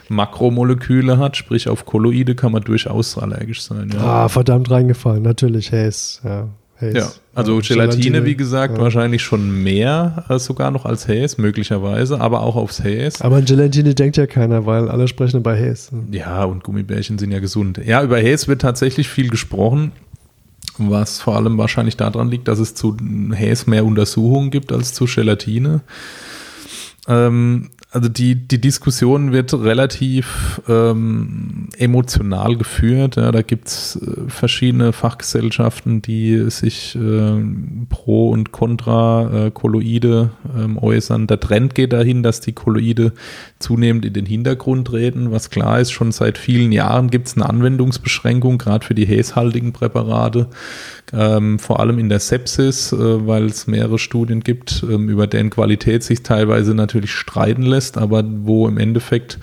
Makromoleküle 0.08 1.18
hat, 1.18 1.36
sprich 1.36 1.68
auf 1.68 1.86
Kolloide, 1.86 2.36
kann 2.36 2.54
man 2.54 2.64
durchaus 2.64 3.18
allergisch 3.18 3.64
sein. 3.64 3.92
Ja. 3.94 4.00
Ah, 4.00 4.30
verdammt 4.30 4.72
reingefallen, 4.72 5.24
natürlich 5.24 5.74
Haze, 5.74 6.22
ja. 6.24 6.48
Haze. 6.84 6.98
Ja, 6.98 7.12
also 7.34 7.58
Gelatine, 7.58 8.04
Gelatine 8.04 8.25
wie 8.25 8.36
gesagt, 8.36 8.78
ja. 8.78 8.84
wahrscheinlich 8.84 9.22
schon 9.22 9.63
mehr 9.63 10.25
als 10.28 10.46
sogar 10.46 10.72
noch 10.72 10.86
als 10.86 11.08
Haze, 11.08 11.42
möglicherweise, 11.42 12.20
aber 12.20 12.42
auch 12.42 12.56
aufs 12.56 12.84
Haze. 12.84 13.24
Aber 13.24 13.38
an 13.38 13.46
Gelatine 13.46 13.96
denkt 13.96 14.18
ja 14.18 14.28
keiner, 14.28 14.66
weil 14.66 14.90
alle 14.90 15.08
sprechen 15.08 15.38
über 15.38 15.58
Haze. 15.58 15.92
Ja, 16.12 16.44
und 16.44 16.63
Gummibärchen 16.63 17.18
sind 17.18 17.32
ja 17.32 17.40
gesund. 17.40 17.80
Ja, 17.84 18.04
über 18.04 18.18
Haze 18.18 18.48
wird 18.48 18.62
tatsächlich 18.62 19.08
viel 19.08 19.30
gesprochen, 19.30 19.92
was 20.78 21.20
vor 21.20 21.36
allem 21.36 21.58
wahrscheinlich 21.58 21.98
daran 21.98 22.30
liegt, 22.30 22.48
dass 22.48 22.60
es 22.60 22.75
zu 22.75 22.98
Haze 23.32 23.70
mehr 23.70 23.86
Untersuchungen 23.86 24.52
gibt 24.52 24.72
als 24.72 24.94
zu 24.94 25.06
Gelatine. 25.06 25.82
Ähm, 27.08 27.70
also 27.94 28.10
die, 28.10 28.36
die 28.36 28.60
Diskussion 28.60 29.32
wird 29.32 29.54
relativ 29.54 30.62
ähm, 30.68 31.70
emotional 31.78 32.56
geführt. 32.56 33.18
Ja, 33.18 33.32
da 33.32 33.44
gibt's 33.44 33.96
äh, 33.98 34.30
verschiedene 34.30 34.94
Fachgesellschaften, 34.94 36.02
die 36.02 36.50
sich 36.50 36.96
äh, 36.96 37.40
pro 37.90 38.32
und 38.32 38.52
contra 38.52 39.46
äh, 39.46 39.52
Kolloide 39.52 40.32
ähm, 40.58 40.80
äußern. 40.80 41.28
Der 41.28 41.40
Trend 41.40 41.76
geht 41.76 41.94
dahin, 41.94 42.24
dass 42.24 42.42
die 42.42 42.54
Kolloide 42.54 43.14
zunehmend 43.60 44.06
in 44.06 44.14
den 44.14 44.26
Hintergrund 44.26 44.88
treten. 44.88 45.32
Was 45.32 45.52
klar 45.52 45.80
ist, 45.80 45.92
schon 45.92 46.12
seit 46.12 46.40
vielen 46.40 46.72
Jahren 46.72 47.12
gibt's 47.12 47.36
eine 47.36 47.48
Anwendungsbeschränkung, 47.48 48.58
gerade 48.58 48.84
für 48.84 48.96
die 48.96 49.06
häshaltigen 49.06 49.72
Präparate 49.72 50.48
ähm, 51.14 51.60
vor 51.60 51.80
allem 51.80 52.00
in 52.00 52.10
der 52.10 52.20
Sepsis, 52.20 52.92
äh, 52.92 53.28
weil 53.28 53.46
es 53.46 53.68
mehrere 53.68 54.00
Studien 54.00 54.42
gibt, 54.42 54.84
ähm, 54.90 55.10
über 55.10 55.28
deren 55.28 55.52
Qualität 55.52 56.04
sich 56.04 56.24
teilweise 56.24 56.74
natürlich 56.74 57.12
streiten 57.12 57.64
lässt, 57.64 57.83
aber 57.92 58.24
wo 58.25 58.68
im 58.68 58.78
Endeffekt 58.78 59.40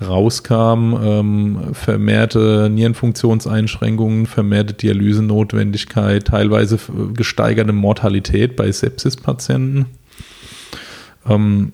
rauskam, 0.00 0.94
ähm, 1.02 1.58
vermehrte 1.72 2.68
Nierenfunktionseinschränkungen, 2.70 4.26
vermehrte 4.26 4.74
Dialysenotwendigkeit, 4.74 6.26
teilweise 6.26 6.78
gesteigerte 7.14 7.72
Mortalität 7.72 8.56
bei 8.56 8.70
Sepsispatienten. 8.70 9.86
Ähm, 11.28 11.72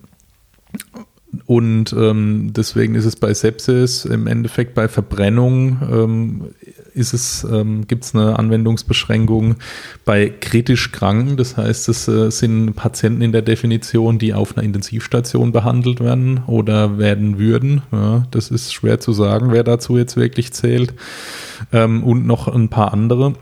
und 1.45 1.93
ähm, 1.93 2.53
deswegen 2.55 2.95
ist 2.95 3.05
es 3.05 3.17
bei 3.17 3.35
Sepsis 3.35 4.05
im 4.05 4.27
Endeffekt 4.27 4.75
bei 4.75 4.89
Verbrennung 4.89 5.79
ähm, 5.91 6.45
ist 6.97 7.13
es, 7.13 7.45
ähm, 7.45 7.87
gibt 7.87 8.05
es 8.05 8.15
eine 8.15 8.39
Anwendungsbeschränkung 8.39 9.57
bei 10.05 10.29
kritisch 10.29 10.93
Kranken. 10.93 11.37
Das 11.37 11.57
heißt, 11.57 11.89
es 11.89 12.09
äh, 12.09 12.31
sind 12.31 12.75
Patienten 12.75 13.23
in 13.23 13.33
der 13.33 13.43
Definition, 13.43 14.19
die 14.19 14.35
auf 14.35 14.57
einer 14.57 14.65
Intensivstation 14.65 15.53
behandelt 15.53 16.01
werden 16.01 16.41
oder 16.47 16.99
werden 16.99 17.39
würden. 17.39 17.83
Ja, 17.93 18.27
das 18.31 18.51
ist 18.51 18.73
schwer 18.73 18.99
zu 18.99 19.13
sagen, 19.13 19.53
wer 19.53 19.63
dazu 19.63 19.99
jetzt 19.99 20.17
wirklich 20.17 20.53
zählt. 20.53 20.95
Ähm, 21.73 22.03
und 22.03 22.27
noch 22.27 22.49
ein 22.49 22.69
paar 22.69 22.93
andere. 22.93 23.35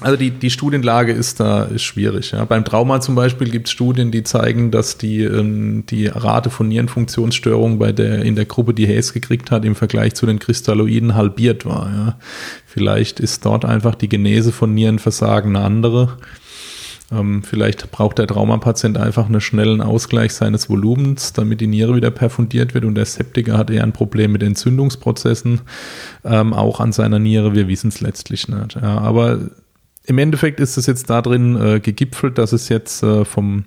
Also 0.00 0.16
die, 0.16 0.30
die 0.30 0.50
Studienlage 0.50 1.12
ist 1.12 1.40
da 1.40 1.64
ist 1.64 1.82
schwierig. 1.82 2.30
Ja. 2.30 2.44
Beim 2.44 2.64
Trauma 2.64 3.00
zum 3.00 3.16
Beispiel 3.16 3.50
gibt 3.50 3.66
es 3.66 3.72
Studien, 3.72 4.12
die 4.12 4.22
zeigen, 4.22 4.70
dass 4.70 4.96
die, 4.96 5.24
ähm, 5.24 5.86
die 5.86 6.06
Rate 6.06 6.50
von 6.50 6.68
Nierenfunktionsstörungen 6.68 7.80
bei 7.80 7.90
der, 7.90 8.22
in 8.22 8.36
der 8.36 8.44
Gruppe, 8.44 8.74
die 8.74 8.86
Hayes 8.86 9.12
gekriegt 9.12 9.50
hat, 9.50 9.64
im 9.64 9.74
Vergleich 9.74 10.14
zu 10.14 10.24
den 10.24 10.38
Kristalloiden 10.38 11.16
halbiert 11.16 11.66
war. 11.66 11.90
Ja. 11.90 12.18
Vielleicht 12.64 13.18
ist 13.18 13.44
dort 13.44 13.64
einfach 13.64 13.96
die 13.96 14.08
Genese 14.08 14.52
von 14.52 14.72
Nierenversagen 14.72 15.56
eine 15.56 15.64
andere. 15.64 16.16
Ähm, 17.10 17.42
vielleicht 17.42 17.90
braucht 17.90 18.18
der 18.18 18.28
Traumapatient 18.28 18.98
einfach 18.98 19.26
einen 19.26 19.40
schnellen 19.40 19.80
Ausgleich 19.80 20.32
seines 20.32 20.68
Volumens, 20.68 21.32
damit 21.32 21.60
die 21.60 21.66
Niere 21.66 21.96
wieder 21.96 22.12
perfundiert 22.12 22.72
wird 22.72 22.84
und 22.84 22.94
der 22.94 23.06
Septiker 23.06 23.58
hat 23.58 23.70
eher 23.70 23.82
ein 23.82 23.92
Problem 23.92 24.30
mit 24.30 24.44
Entzündungsprozessen, 24.44 25.62
ähm, 26.24 26.52
auch 26.52 26.78
an 26.78 26.92
seiner 26.92 27.18
Niere. 27.18 27.54
Wir 27.54 27.66
wissen 27.66 27.88
es 27.88 28.00
letztlich 28.00 28.46
nicht. 28.46 28.76
Ja, 28.76 28.98
aber 28.98 29.40
im 30.08 30.16
Endeffekt 30.16 30.58
ist 30.58 30.78
es 30.78 30.86
jetzt 30.86 31.10
darin 31.10 31.54
äh, 31.56 31.80
gegipfelt, 31.80 32.38
dass 32.38 32.52
es 32.52 32.70
jetzt 32.70 33.02
äh, 33.02 33.26
vom 33.26 33.64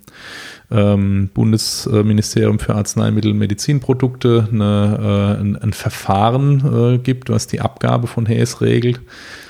ähm, 0.71 1.29
Bundesministerium 1.33 2.57
für 2.57 2.73
Arzneimittel 2.73 3.31
und 3.31 3.37
Medizinprodukte 3.37 4.47
eine, 4.51 5.37
äh, 5.37 5.41
ein, 5.41 5.55
ein, 5.57 5.73
Verfahren 5.73 6.95
äh, 6.95 6.97
gibt, 6.97 7.29
was 7.29 7.45
die 7.45 7.61
Abgabe 7.61 8.07
von 8.07 8.25
Häs 8.25 8.59
regelt. 8.59 9.01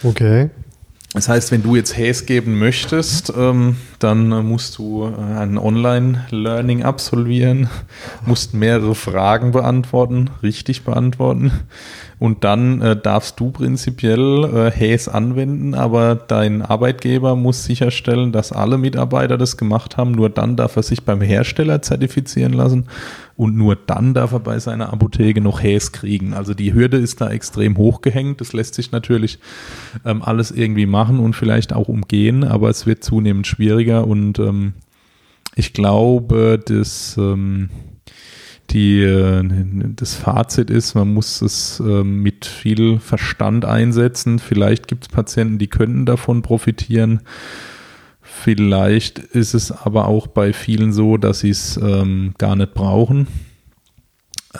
Okay. 0.04 0.50
Das 1.14 1.30
heißt, 1.30 1.52
wenn 1.52 1.64
du 1.64 1.76
jetzt 1.76 1.98
Häs 1.98 2.26
geben 2.26 2.60
möchtest, 2.60 3.32
ähm, 3.38 3.78
dann 4.00 4.30
musst 4.46 4.78
du 4.78 5.06
äh, 5.06 5.40
ein 5.40 5.58
Online-Learning 5.58 6.84
absolvieren, 6.84 7.70
musst 8.26 8.54
mehrere 8.54 8.96
Fragen 8.96 9.52
beantworten, 9.52 10.30
richtig 10.44 10.84
beantworten 10.84 11.52
und 12.22 12.44
dann 12.44 12.82
äh, 12.82 12.96
darfst 12.96 13.40
du 13.40 13.50
prinzipiell 13.50 14.44
äh, 14.44 14.70
Häs 14.70 15.08
anwenden, 15.08 15.74
aber 15.74 16.13
dein 16.13 16.62
Arbeitgeber 16.62 17.36
muss 17.36 17.66
sicherstellen, 17.66 18.32
dass 18.32 18.51
alle 18.51 18.78
Mitarbeiter 18.78 19.40
das 19.40 19.58
gemacht 19.58 19.98
haben. 19.98 20.12
Nur 20.12 20.30
dann 20.30 20.56
darf 20.56 20.75
er 20.75 20.84
sich 20.84 21.04
beim 21.04 21.20
Hersteller 21.20 21.82
zertifizieren 21.82 22.54
lassen 22.54 22.86
und 23.38 23.58
nur 23.58 23.75
dann 23.75 24.13
darf 24.13 24.34
er 24.34 24.40
bei 24.40 24.60
seiner 24.60 24.94
Apotheke 24.94 25.42
noch 25.42 25.63
Häs 25.63 25.94
kriegen. 25.94 26.36
Also 26.36 26.54
die 26.54 26.75
Hürde 26.75 26.98
ist 26.98 27.22
da 27.22 27.32
extrem 27.32 27.75
hochgehängt. 27.75 28.40
Das 28.40 28.54
lässt 28.54 28.75
sich 28.75 28.92
natürlich 28.92 29.40
ähm, 30.06 30.22
alles 30.22 30.51
irgendwie 30.51 30.86
machen 30.86 31.20
und 31.20 31.36
vielleicht 31.36 31.74
auch 31.74 31.88
umgehen, 31.88 32.44
aber 32.44 32.70
es 32.70 32.86
wird 32.86 33.04
zunehmend 33.04 33.48
schwieriger 33.48 34.06
und 34.06 34.38
ähm, 34.38 34.74
ich 35.56 35.74
glaube, 35.74 36.60
dass 36.63 37.18
ähm, 37.18 37.72
die, 38.74 39.01
äh, 39.01 39.44
das 39.96 40.16
Fazit 40.16 40.70
ist, 40.70 40.96
man 40.96 41.13
muss 41.13 41.42
es 41.42 41.80
ähm, 41.80 42.22
mit 42.22 42.46
viel 42.46 43.00
Verstand 43.00 43.66
einsetzen. 43.66 44.40
Vielleicht 44.40 44.88
gibt 44.88 45.04
es 45.04 45.10
Patienten, 45.10 45.58
die 45.58 45.68
könnten 45.68 46.06
davon 46.06 46.42
profitieren. 46.42 47.22
Vielleicht 48.22 49.20
ist 49.20 49.54
es 49.54 49.72
aber 49.72 50.08
auch 50.08 50.28
bei 50.28 50.54
vielen 50.54 50.94
so, 50.94 51.18
dass 51.18 51.42
sie 51.42 51.50
es 51.50 51.78
ähm, 51.78 52.34
gar 52.38 52.56
nicht 52.56 52.74
brauchen. 52.74 53.28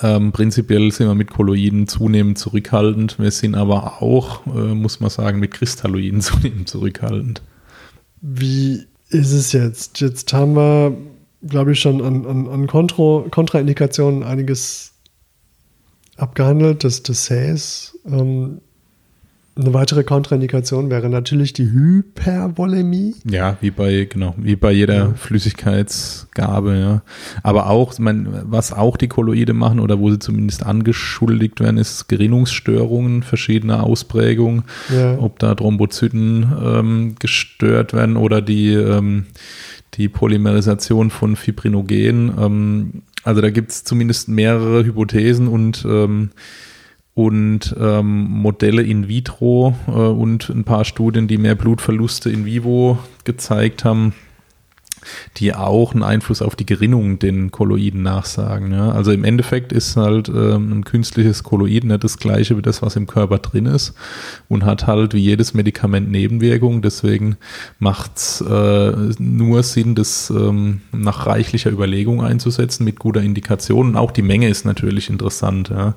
Ähm, 0.02 0.32
prinzipiell 0.32 0.92
sind 0.92 1.08
wir 1.08 1.16
mit 1.16 1.32
Kolloiden 1.32 1.88
zunehmend 1.88 2.38
zurückhaltend. 2.38 3.20
Wir 3.20 3.32
sind 3.32 3.56
aber 3.56 4.02
auch, 4.02 4.46
äh, 4.48 4.74
muss 4.74 5.00
man 5.00 5.10
sagen, 5.10 5.40
mit 5.40 5.52
Kristalloiden 5.52 6.22
zunehmend 6.22 6.70
zurückhaltend. 6.70 7.42
Wie 8.22 8.86
ist 9.10 9.32
es 9.32 9.52
jetzt? 9.52 10.00
Jetzt 10.00 10.32
haben 10.34 10.56
wir 10.56 10.98
glaube 11.48 11.74
ich, 11.74 11.80
schon 11.80 12.02
an, 12.02 12.26
an, 12.26 12.48
an 12.48 12.68
Kontro, 12.68 13.28
Kontraindikationen 13.30 14.24
einiges 14.24 14.94
abgehandelt. 16.18 16.84
Das, 16.84 17.04
das 17.04 17.26
Says, 17.26 17.98
ähm, 18.06 18.62
eine 19.54 19.74
weitere 19.74 20.04
Kontraindikation 20.04 20.90
wäre 20.90 21.10
natürlich 21.10 21.52
die 21.52 21.70
Hypervolemie. 21.72 23.16
Ja, 23.30 23.58
wie 23.60 23.70
bei, 23.72 24.08
genau, 24.10 24.34
wie 24.38 24.56
bei 24.56 24.72
jeder 24.72 24.96
ja. 24.96 25.14
Flüssigkeitsgabe, 25.14 26.78
ja. 26.78 27.02
Aber 27.44 27.70
auch, 27.70 27.98
mein, 28.00 28.28
was 28.46 28.72
auch 28.72 28.96
die 28.96 29.10
Kolloide 29.10 29.54
machen 29.54 29.82
oder 29.82 30.00
wo 30.00 30.10
sie 30.10 30.20
zumindest 30.20 30.66
angeschuldigt 30.66 31.60
werden, 31.60 31.78
ist 31.78 32.08
Gerinnungsstörungen 32.08 33.24
verschiedener 33.24 33.84
Ausprägungen. 33.84 34.64
Ja. 34.90 35.18
Ob 35.20 35.40
da 35.40 35.54
Thrombozyten 35.54 36.52
ähm, 36.64 37.16
gestört 37.20 37.94
werden 37.94 38.16
oder 38.16 38.42
die 38.42 38.74
ähm, 38.74 39.26
die 39.96 40.10
Polymerisation 40.10 41.10
von 41.10 41.36
Fibrinogen. 41.36 42.34
Ähm, 42.38 43.04
also 43.24 43.42
da 43.42 43.50
gibt 43.50 43.72
es 43.72 43.84
zumindest 43.84 44.30
mehrere 44.30 44.86
Hypothesen 44.86 45.48
und, 45.48 45.86
ähm, 45.88 46.32
und 47.14 47.76
ähm, 47.80 48.24
Modelle 48.30 48.84
in 48.84 49.08
vitro 49.08 49.76
äh, 49.88 49.92
und 49.92 50.50
ein 50.50 50.64
paar 50.64 50.86
Studien, 50.86 51.28
die 51.28 51.38
mehr 51.38 51.56
Blutverluste 51.56 52.30
in 52.30 52.46
vivo 52.46 53.00
gezeigt 53.24 53.84
haben. 53.86 54.14
Die 55.38 55.54
auch 55.54 55.94
einen 55.94 56.04
Einfluss 56.04 56.42
auf 56.42 56.56
die 56.56 56.66
Gerinnung 56.66 57.20
den 57.20 57.52
Kolloiden 57.52 58.04
nachsagen. 58.04 58.72
Ja? 58.72 58.92
Also 58.92 59.12
im 59.12 59.24
Endeffekt 59.24 59.72
ist 59.72 59.98
halt 59.98 60.30
ähm, 60.30 60.80
ein 60.80 60.84
künstliches 60.86 61.44
Kolloid 61.44 61.84
nicht 61.84 62.04
das 62.04 62.18
gleiche 62.18 62.58
wie 62.58 62.62
das, 62.62 62.82
was 62.82 62.96
im 62.96 63.08
Körper 63.08 63.40
drin 63.40 63.66
ist 63.66 63.94
und 64.50 64.66
hat 64.66 64.88
halt 64.88 65.14
wie 65.14 65.20
jedes 65.20 65.54
Medikament 65.54 66.12
Nebenwirkungen. 66.12 66.82
Deswegen 66.82 67.38
macht 67.80 68.18
es 68.18 68.42
äh, 68.42 68.94
nur 69.20 69.64
Sinn, 69.64 69.96
das 69.96 70.30
ähm, 70.30 70.82
nach 70.92 71.26
reichlicher 71.26 71.72
Überlegung 71.72 72.24
einzusetzen 72.24 72.84
mit 72.84 73.00
guter 73.00 73.22
Indikation. 73.22 73.90
Und 73.90 73.98
auch 73.98 74.12
die 74.12 74.22
Menge 74.22 74.50
ist 74.50 74.66
natürlich 74.66 75.10
interessant. 75.10 75.70
Ja? 75.70 75.96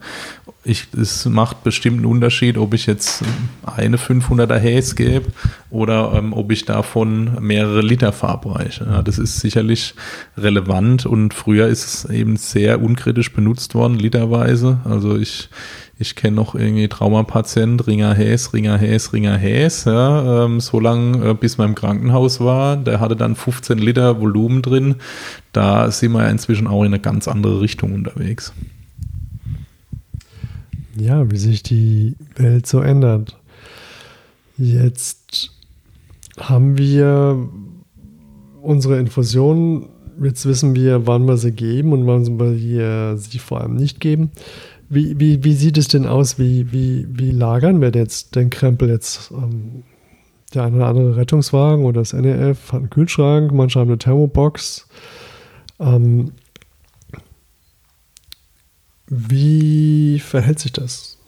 ich, 0.64 0.87
es 0.99 1.26
macht 1.26 1.62
bestimmt 1.62 1.99
einen 1.99 2.06
Unterschied, 2.06 2.56
ob 2.56 2.75
ich 2.75 2.87
jetzt 2.87 3.23
eine 3.64 3.99
500er 3.99 4.58
Haze 4.58 4.94
gebe 4.94 5.26
oder 5.75 6.12
ähm, 6.14 6.33
ob 6.33 6.50
ich 6.52 6.64
davon 6.64 7.37
mehrere 7.40 7.83
Liter 7.83 8.12
verabreiche. 8.12 8.87
Ja, 8.87 9.02
das 9.02 9.19
ist 9.19 9.40
sicherlich 9.40 9.95
relevant 10.37 11.04
und 11.04 11.35
früher 11.35 11.66
ist 11.69 11.85
es 11.85 12.11
eben 12.11 12.37
sehr 12.37 12.81
unkritisch 12.83 13.33
benutzt 13.33 13.75
worden, 13.75 13.99
literweise. 13.99 14.78
Also 14.85 15.16
ich, 15.19 15.49
ich 15.99 16.14
kenne 16.14 16.37
noch 16.37 16.54
irgendwie 16.54 16.88
Traumapatient, 16.88 17.87
Ringer 17.87 18.14
Häs, 18.14 18.52
Ringer 18.52 18.78
Häs, 18.78 19.12
Ringer 19.12 19.37
Häs, 19.37 19.85
ja, 19.85 20.45
ähm, 20.45 20.61
so 20.61 20.81
lange 20.81 21.31
äh, 21.31 21.35
bis 21.35 21.59
man 21.59 21.71
im 21.71 21.75
Krankenhaus 21.75 22.40
war. 22.40 22.76
Der 22.76 23.00
hatte 23.00 23.16
dann 23.16 23.35
15 23.35 23.78
Liter 23.78 24.21
Volumen 24.21 24.62
drin. 24.62 24.97
Da 25.52 25.90
sind 25.90 26.12
wir 26.12 26.23
ja 26.23 26.31
inzwischen 26.31 26.66
auch 26.66 26.83
in 26.83 26.87
eine 26.87 27.00
ganz 27.00 27.28
andere 27.28 27.61
Richtung 27.61 27.93
unterwegs 27.93 28.52
ja, 30.97 31.31
wie 31.31 31.37
sich 31.37 31.62
die 31.62 32.16
Welt 32.37 32.66
so 32.66 32.81
ändert. 32.81 33.37
Jetzt 34.57 35.24
haben 36.38 36.79
wir 36.79 37.49
unsere 38.62 38.99
Infusionen, 38.99 39.88
jetzt 40.23 40.47
wissen 40.47 40.75
wir, 40.75 41.07
wann 41.07 41.26
wir 41.26 41.37
sie 41.37 41.53
geben 41.53 41.93
und 41.93 42.07
wann 42.07 42.38
wir 42.38 43.17
sie 43.17 43.38
vor 43.38 43.61
allem 43.61 43.75
nicht 43.75 44.00
geben. 44.00 44.31
Wie, 44.88 45.19
wie, 45.19 45.45
wie 45.45 45.55
sieht 45.55 45.79
es 45.79 45.88
denn 45.88 46.07
aus? 46.07 46.38
Wie, 46.38 46.73
wie, 46.73 47.07
wie 47.11 47.31
lagern 47.31 47.81
wir 47.81 47.91
jetzt 47.91 48.37
den 48.37 48.50
Krempel 48.50 48.88
jetzt? 48.88 49.31
Ähm, 49.33 49.83
der 50.55 50.64
eine 50.64 50.76
oder 50.76 50.87
andere 50.87 51.17
Rettungswagen 51.17 51.85
oder 51.85 52.00
das 52.00 52.12
NEF 52.12 52.73
hat 52.73 52.81
einen 52.81 52.91
Kühlschrank, 52.91 53.53
manche 53.53 53.81
haben 53.81 53.88
eine 53.88 53.99
Thermobox. 53.99 54.87
Ähm, 55.81 56.33
wie 59.09 60.19
verhält 60.21 60.61
sich 60.61 60.73
das? 60.73 61.19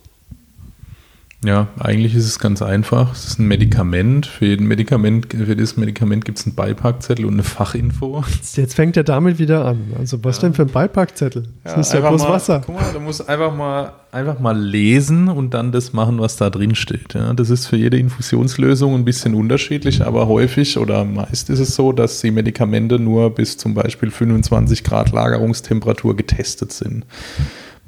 Ja, 1.46 1.68
eigentlich 1.78 2.16
ist 2.16 2.26
es 2.26 2.40
ganz 2.40 2.60
einfach. 2.60 3.12
Es 3.12 3.24
ist 3.24 3.38
ein 3.38 3.46
Medikament. 3.46 4.26
Für, 4.26 4.46
jeden 4.46 4.66
Medikament, 4.66 5.32
für 5.32 5.44
jedes 5.44 5.76
Medikament 5.76 6.24
gibt 6.24 6.38
es 6.38 6.46
einen 6.46 6.56
Beipackzettel 6.56 7.24
und 7.24 7.34
eine 7.34 7.44
Fachinfo. 7.44 8.24
Jetzt 8.54 8.74
fängt 8.74 8.96
er 8.96 9.04
damit 9.04 9.38
wieder 9.38 9.64
an. 9.64 9.92
Also 9.96 10.24
was 10.24 10.38
ja. 10.38 10.42
denn 10.42 10.54
für 10.54 10.62
ein 10.62 10.72
Beipackzettel? 10.72 11.44
Das 11.62 11.74
ja, 11.74 11.80
ist 11.80 11.92
ja 11.92 12.00
bloß 12.00 12.22
mal, 12.22 12.30
Wasser. 12.30 12.62
Guck 12.66 12.74
mal, 12.74 12.92
du 12.92 12.98
musst 12.98 13.28
einfach 13.28 13.54
mal, 13.54 13.92
einfach 14.10 14.40
mal 14.40 14.58
lesen 14.58 15.28
und 15.28 15.54
dann 15.54 15.70
das 15.70 15.92
machen, 15.92 16.18
was 16.18 16.36
da 16.36 16.50
drin 16.50 16.74
steht. 16.74 17.14
Ja, 17.14 17.32
das 17.32 17.50
ist 17.50 17.66
für 17.66 17.76
jede 17.76 17.96
Infusionslösung 17.96 18.96
ein 18.96 19.04
bisschen 19.04 19.34
unterschiedlich, 19.34 20.04
aber 20.04 20.26
häufig 20.26 20.78
oder 20.78 21.04
meist 21.04 21.48
ist 21.48 21.60
es 21.60 21.76
so, 21.76 21.92
dass 21.92 22.20
die 22.22 22.32
Medikamente 22.32 22.98
nur 22.98 23.32
bis 23.32 23.56
zum 23.56 23.72
Beispiel 23.72 24.10
25 24.10 24.82
Grad 24.82 25.12
Lagerungstemperatur 25.12 26.16
getestet 26.16 26.72
sind 26.72 27.06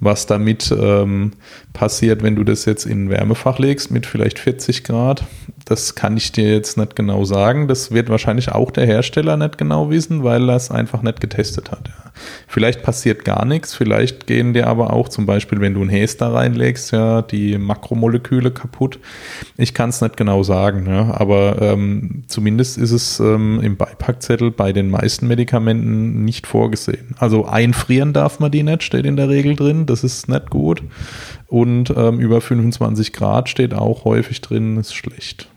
was 0.01 0.27
damit 0.27 0.73
ähm, 0.77 1.33
passiert, 1.73 2.23
wenn 2.23 2.37
du 2.37 2.45
das 2.45 2.65
jetzt 2.65 2.87
in 2.87 3.07
ein 3.07 3.11
Wärmefach 3.11 3.59
legst 3.59 3.91
mit 3.91 4.07
vielleicht 4.07 4.39
40 4.39 4.85
Grad. 4.85 5.25
Das 5.69 5.95
kann 5.95 6.17
ich 6.17 6.33
dir 6.33 6.51
jetzt 6.51 6.79
nicht 6.79 6.97
genau 6.97 7.27
sagen. 7.27 7.69
Das 7.69 7.93
wird 7.93 8.09
wahrscheinlich 8.09 8.53
auch 8.53 8.71
der 8.71 8.87
Hersteller 8.87 9.37
nicht 9.37 9.59
genau 9.59 9.91
wissen, 9.91 10.25
weil 10.25 10.49
er 10.49 10.57
es 10.57 10.71
einfach 10.71 11.03
nicht 11.03 11.21
getestet 11.21 11.71
hat. 11.71 11.89
Ja. 11.89 12.09
Vielleicht 12.47 12.83
passiert 12.83 13.25
gar 13.27 13.45
nichts, 13.45 13.75
vielleicht 13.75 14.27
gehen 14.27 14.55
dir 14.55 14.67
aber 14.67 14.95
auch 14.95 15.11
zum 15.11 15.27
Beispiel, 15.27 15.61
wenn 15.61 15.75
du 15.75 15.83
ein 15.83 15.91
Häs 15.91 16.17
da 16.17 16.33
reinlegst, 16.33 16.93
ja, 16.93 17.21
die 17.21 17.59
Makromoleküle 17.59 18.51
kaputt. 18.51 18.99
Ich 19.57 19.75
kann 19.75 19.91
es 19.91 20.01
nicht 20.01 20.17
genau 20.17 20.43
sagen, 20.43 20.87
ja, 20.87 21.15
aber 21.15 21.61
ähm, 21.61 22.25
zumindest 22.29 22.79
ist 22.79 22.93
es 22.93 23.21
ähm, 23.21 23.61
im 23.63 23.77
Beipackzettel 23.77 24.51
bei 24.51 24.73
den 24.73 24.91
meisten 24.91 25.27
Medikamenten 25.29 26.25
nicht 26.25 26.47
vorgesehen. 26.47 27.15
Also 27.19 27.45
einfrieren 27.45 28.15
darf 28.15 28.41
man 28.41 28.51
die 28.51 28.63
nicht, 28.63 28.83
steht 28.83 29.05
in 29.05 29.17
der 29.17 29.29
Regel 29.29 29.55
drin, 29.55 29.87
das 29.87 30.03
ist 30.03 30.29
nicht 30.29 30.51
gut. 30.51 30.83
Und 31.47 31.93
ähm, 31.97 32.21
über 32.21 32.41
25 32.41 33.13
Grad 33.13 33.49
steht 33.49 33.73
auch 33.75 34.05
häufig 34.05 34.41
drin, 34.43 34.77
ist 34.77 34.95
schlecht. 34.95 35.49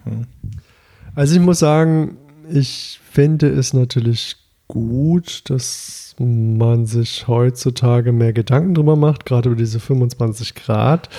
Also 1.16 1.36
ich 1.36 1.42
muss 1.42 1.60
sagen, 1.60 2.18
ich 2.50 3.00
finde 3.12 3.50
es 3.50 3.74
natürlich 3.74 4.38
gut, 4.68 5.50
dass 5.50 6.16
man 6.20 6.86
sich 6.86 7.28
heutzutage 7.28 8.12
mehr 8.12 8.34
Gedanken 8.34 8.74
drüber 8.74 8.96
macht, 8.96 9.26
gerade 9.26 9.50
über 9.50 9.58
diese 9.58 9.80
25 9.80 10.56
Grad. 10.56 11.10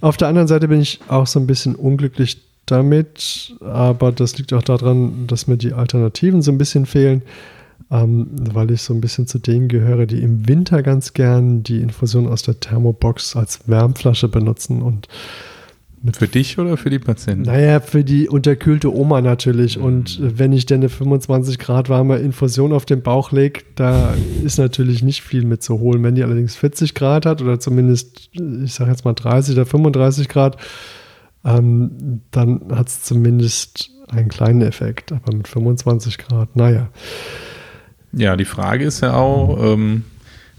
Auf 0.00 0.16
der 0.16 0.28
anderen 0.28 0.48
Seite 0.48 0.68
bin 0.68 0.80
ich 0.80 1.00
auch 1.08 1.26
so 1.26 1.40
ein 1.40 1.46
bisschen 1.46 1.74
unglücklich 1.74 2.42
damit, 2.66 3.54
aber 3.60 4.12
das 4.12 4.38
liegt 4.38 4.52
auch 4.52 4.62
daran, 4.62 5.26
dass 5.26 5.46
mir 5.46 5.56
die 5.56 5.72
Alternativen 5.72 6.42
so 6.42 6.50
ein 6.50 6.58
bisschen 6.58 6.86
fehlen, 6.86 7.22
ähm, 7.90 8.28
weil 8.52 8.70
ich 8.70 8.82
so 8.82 8.92
ein 8.92 9.00
bisschen 9.00 9.26
zu 9.26 9.38
denen 9.38 9.68
gehöre, 9.68 10.06
die 10.06 10.22
im 10.22 10.48
Winter 10.48 10.82
ganz 10.82 11.12
gern 11.12 11.62
die 11.62 11.80
Infusion 11.80 12.26
aus 12.26 12.42
der 12.42 12.58
Thermobox 12.58 13.36
als 13.36 13.68
Wärmflasche 13.68 14.28
benutzen 14.28 14.82
und 14.82 15.08
für 16.14 16.28
dich 16.28 16.58
oder 16.58 16.76
für 16.76 16.90
die 16.90 16.98
Patienten? 16.98 17.42
Naja, 17.42 17.80
für 17.80 18.04
die 18.04 18.28
unterkühlte 18.28 18.94
Oma 18.94 19.20
natürlich. 19.20 19.78
Mhm. 19.78 19.84
Und 19.84 20.18
wenn 20.20 20.52
ich 20.52 20.66
denn 20.66 20.80
eine 20.80 20.88
25 20.88 21.58
Grad 21.58 21.88
warme 21.88 22.18
Infusion 22.18 22.72
auf 22.72 22.84
den 22.84 23.02
Bauch 23.02 23.32
lege, 23.32 23.62
da 23.74 24.14
ist 24.44 24.58
natürlich 24.58 25.02
nicht 25.02 25.22
viel 25.22 25.44
mit 25.44 25.62
zu 25.62 25.80
holen. 25.80 26.02
Wenn 26.02 26.14
die 26.14 26.22
allerdings 26.22 26.56
40 26.56 26.94
Grad 26.94 27.26
hat 27.26 27.42
oder 27.42 27.58
zumindest, 27.58 28.30
ich 28.32 28.72
sage 28.72 28.90
jetzt 28.90 29.04
mal 29.04 29.14
30 29.14 29.54
oder 29.54 29.66
35 29.66 30.28
Grad, 30.28 30.56
ähm, 31.44 32.20
dann 32.30 32.62
hat 32.70 32.88
es 32.88 33.02
zumindest 33.02 33.90
einen 34.08 34.28
kleinen 34.28 34.62
Effekt. 34.62 35.12
Aber 35.12 35.36
mit 35.36 35.48
25 35.48 36.18
Grad, 36.18 36.56
naja. 36.56 36.88
Ja, 38.12 38.36
die 38.36 38.44
Frage 38.44 38.84
ist 38.84 39.02
ja 39.02 39.14
auch, 39.14 39.58
ähm, 39.62 40.04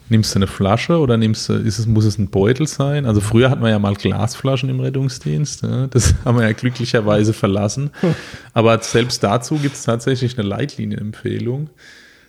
Nimmst 0.09 0.33
du 0.33 0.39
eine 0.39 0.47
Flasche 0.47 0.99
oder 0.99 1.17
nimmst 1.17 1.49
du, 1.49 1.53
ist 1.53 1.79
es, 1.79 1.85
muss 1.85 2.05
es 2.05 2.17
ein 2.17 2.29
Beutel 2.29 2.65
sein? 2.67 3.05
Also 3.05 3.19
früher 3.19 3.49
hatten 3.49 3.61
wir 3.61 3.69
ja 3.69 3.79
mal 3.79 3.95
Glasflaschen 3.95 4.69
im 4.69 4.79
Rettungsdienst. 4.79 5.63
Ja? 5.63 5.87
Das 5.87 6.15
haben 6.25 6.37
wir 6.37 6.45
ja 6.45 6.53
glücklicherweise 6.53 7.33
verlassen. 7.33 7.91
Aber 8.53 8.81
selbst 8.81 9.23
dazu 9.23 9.55
gibt 9.55 9.75
es 9.75 9.83
tatsächlich 9.83 10.37
eine 10.37 10.47
Leitlinienempfehlung. 10.47 11.69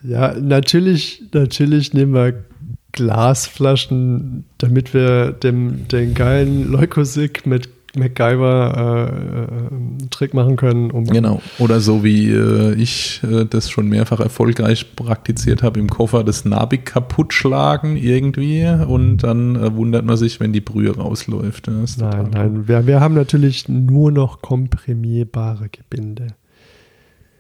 Ja, 0.03 0.35
natürlich, 0.35 1.25
natürlich 1.33 1.93
nehmen 1.95 2.15
wir 2.15 2.45
Glasflaschen, 2.93 4.45
damit 4.59 4.95
wir 4.95 5.33
dem, 5.33 5.87
den 5.89 6.15
geilen 6.15 6.71
Leukosik 6.71 7.47
mit 7.47 7.69
MacGyver 7.99 9.11
äh, 9.11 10.05
äh, 10.05 10.09
Trick 10.11 10.35
machen 10.35 10.57
können. 10.57 10.91
Um 10.91 11.05
genau. 11.05 11.43
Oder 11.59 11.81
so 11.81 12.05
wie 12.05 12.31
äh, 12.31 12.75
ich 12.75 13.21
äh, 13.25 13.45
das 13.45 13.71
schon 13.71 13.89
mehrfach 13.89 14.21
erfolgreich 14.21 14.95
praktiziert 14.97 15.63
habe, 15.63 15.81
im 15.81 15.89
Koffer 15.89 16.25
das 16.25 16.45
Nabik 16.45 16.87
kaputt 16.87 17.33
schlagen 17.33 17.97
irgendwie 17.97 18.67
und 18.67 19.19
dann 19.19 19.57
äh, 19.57 19.75
wundert 19.75 20.05
man 20.05 20.17
sich, 20.17 20.41
wenn 20.41 20.53
die 20.53 20.61
Brühe 20.61 20.97
rausläuft. 20.97 21.69
nein, 21.69 22.31
nein. 22.33 22.69
Wir, 22.69 22.87
wir 22.87 23.01
haben 23.01 23.15
natürlich 23.15 23.69
nur 23.69 24.13
noch 24.13 24.41
komprimierbare 24.43 25.69
Gebinde. 25.69 26.29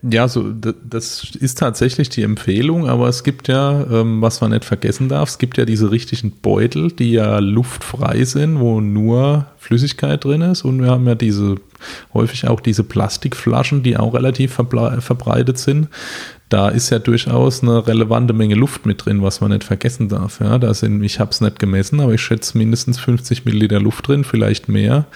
Ja, 0.02 0.28
so 0.28 0.52
das 0.52 1.24
ist 1.40 1.58
tatsächlich 1.58 2.08
die 2.08 2.22
Empfehlung, 2.22 2.88
aber 2.88 3.08
es 3.08 3.24
gibt 3.24 3.48
ja, 3.48 3.84
ähm, 3.90 4.22
was 4.22 4.40
man 4.40 4.52
nicht 4.52 4.64
vergessen 4.64 5.08
darf, 5.08 5.28
es 5.28 5.38
gibt 5.38 5.58
ja 5.58 5.64
diese 5.64 5.90
richtigen 5.90 6.30
Beutel, 6.40 6.92
die 6.92 7.10
ja 7.10 7.40
luftfrei 7.40 8.22
sind, 8.22 8.60
wo 8.60 8.80
nur 8.80 9.46
Flüssigkeit 9.58 10.24
drin 10.24 10.42
ist 10.42 10.62
und 10.62 10.80
wir 10.80 10.90
haben 10.90 11.06
ja 11.08 11.16
diese 11.16 11.56
häufig 12.14 12.46
auch 12.46 12.60
diese 12.60 12.84
Plastikflaschen, 12.84 13.82
die 13.82 13.96
auch 13.96 14.14
relativ 14.14 14.52
verbreitet 14.52 15.58
sind. 15.58 15.88
Da 16.48 16.68
ist 16.68 16.90
ja 16.90 17.00
durchaus 17.00 17.62
eine 17.62 17.86
relevante 17.86 18.32
Menge 18.32 18.54
Luft 18.54 18.86
mit 18.86 19.04
drin, 19.04 19.22
was 19.22 19.40
man 19.40 19.50
nicht 19.50 19.64
vergessen 19.64 20.08
darf. 20.08 20.40
Ja, 20.40 20.58
da 20.58 20.72
sind, 20.74 21.02
ich 21.02 21.18
habe 21.18 21.32
es 21.32 21.40
nicht 21.40 21.58
gemessen, 21.58 22.00
aber 22.00 22.14
ich 22.14 22.22
schätze 22.22 22.56
mindestens 22.56 23.00
50 23.00 23.44
Milliliter 23.44 23.80
Luft 23.80 24.06
drin, 24.06 24.24
vielleicht 24.24 24.68
mehr. 24.68 25.06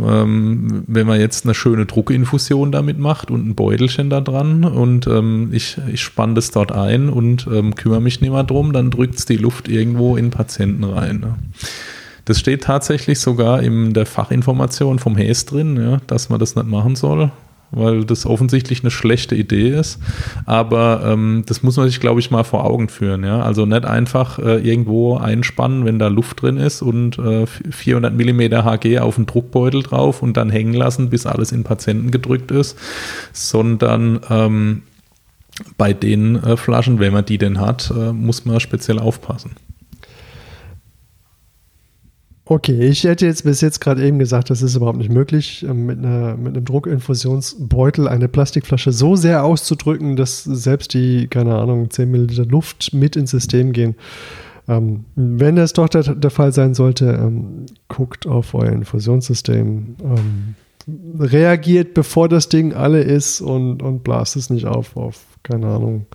Ähm, 0.00 0.84
wenn 0.86 1.06
man 1.06 1.20
jetzt 1.20 1.44
eine 1.44 1.54
schöne 1.54 1.86
Druckinfusion 1.86 2.72
damit 2.72 2.98
macht 2.98 3.30
und 3.30 3.46
ein 3.46 3.54
Beutelchen 3.54 4.10
da 4.10 4.20
dran 4.20 4.64
und 4.64 5.06
ähm, 5.06 5.50
ich, 5.52 5.78
ich 5.92 6.02
spanne 6.02 6.34
das 6.34 6.50
dort 6.50 6.72
ein 6.72 7.08
und 7.08 7.46
ähm, 7.52 7.74
kümmere 7.74 8.00
mich 8.00 8.20
nicht 8.20 8.32
mehr 8.32 8.44
drum, 8.44 8.72
dann 8.72 8.90
drückt 8.90 9.16
es 9.16 9.26
die 9.26 9.36
Luft 9.36 9.68
irgendwo 9.68 10.16
in 10.16 10.30
Patienten 10.30 10.84
rein. 10.84 11.20
Ne? 11.20 11.34
Das 12.24 12.38
steht 12.38 12.64
tatsächlich 12.64 13.20
sogar 13.20 13.62
in 13.62 13.92
der 13.92 14.06
Fachinformation 14.06 14.98
vom 14.98 15.16
Häs 15.16 15.44
drin, 15.44 15.76
ja, 15.76 16.00
dass 16.06 16.28
man 16.28 16.40
das 16.40 16.56
nicht 16.56 16.68
machen 16.68 16.96
soll 16.96 17.30
weil 17.72 18.04
das 18.04 18.26
offensichtlich 18.26 18.82
eine 18.82 18.90
schlechte 18.90 19.34
Idee 19.34 19.70
ist. 19.70 19.98
Aber 20.46 21.02
ähm, 21.04 21.42
das 21.46 21.62
muss 21.62 21.76
man 21.76 21.88
sich, 21.88 22.00
glaube 22.00 22.20
ich, 22.20 22.30
mal 22.30 22.44
vor 22.44 22.64
Augen 22.64 22.88
führen. 22.88 23.24
Ja? 23.24 23.42
Also 23.42 23.66
nicht 23.66 23.84
einfach 23.84 24.38
äh, 24.38 24.58
irgendwo 24.58 25.16
einspannen, 25.16 25.84
wenn 25.84 25.98
da 25.98 26.08
Luft 26.08 26.42
drin 26.42 26.58
ist 26.58 26.82
und 26.82 27.18
äh, 27.18 27.46
400 27.46 28.14
mm 28.14 28.40
Hg 28.40 28.98
auf 29.00 29.16
den 29.16 29.26
Druckbeutel 29.26 29.82
drauf 29.82 30.22
und 30.22 30.36
dann 30.36 30.50
hängen 30.50 30.74
lassen, 30.74 31.10
bis 31.10 31.26
alles 31.26 31.50
in 31.50 31.64
Patienten 31.64 32.10
gedrückt 32.10 32.50
ist, 32.50 32.78
sondern 33.32 34.20
ähm, 34.30 34.82
bei 35.78 35.92
den 35.92 36.42
äh, 36.42 36.56
Flaschen, 36.56 36.98
wenn 36.98 37.12
man 37.12 37.24
die 37.24 37.38
denn 37.38 37.60
hat, 37.60 37.92
äh, 37.96 38.12
muss 38.12 38.44
man 38.44 38.60
speziell 38.60 38.98
aufpassen. 38.98 39.52
Okay, 42.44 42.88
ich 42.88 43.04
hätte 43.04 43.24
jetzt 43.24 43.44
bis 43.44 43.60
jetzt 43.60 43.80
gerade 43.80 44.04
eben 44.04 44.18
gesagt, 44.18 44.50
das 44.50 44.62
ist 44.62 44.74
überhaupt 44.74 44.98
nicht 44.98 45.12
möglich, 45.12 45.64
ähm, 45.68 45.86
mit, 45.86 45.98
einer, 45.98 46.36
mit 46.36 46.56
einem 46.56 46.64
Druckinfusionsbeutel 46.64 48.08
eine 48.08 48.28
Plastikflasche 48.28 48.90
so 48.90 49.14
sehr 49.14 49.44
auszudrücken, 49.44 50.16
dass 50.16 50.42
selbst 50.42 50.92
die, 50.92 51.28
keine 51.28 51.54
Ahnung, 51.56 51.90
10 51.90 52.10
Milliliter 52.10 52.44
Luft 52.44 52.92
mit 52.92 53.14
ins 53.14 53.30
System 53.30 53.72
gehen. 53.72 53.94
Ähm, 54.68 55.04
wenn 55.14 55.56
das 55.56 55.72
doch 55.72 55.88
der, 55.88 56.02
der 56.02 56.30
Fall 56.30 56.52
sein 56.52 56.74
sollte, 56.74 57.06
ähm, 57.12 57.66
guckt 57.88 58.26
auf 58.26 58.54
euer 58.54 58.72
Infusionssystem. 58.72 59.96
Ähm, 60.02 60.54
reagiert, 61.18 61.94
bevor 61.94 62.28
das 62.28 62.48
Ding 62.48 62.72
alle 62.72 63.02
ist 63.02 63.40
und, 63.40 63.82
und 63.82 64.02
blast 64.02 64.34
es 64.34 64.50
nicht 64.50 64.66
auf, 64.66 64.96
auf, 64.96 65.20
keine 65.44 65.66
Ahnung. 65.66 66.06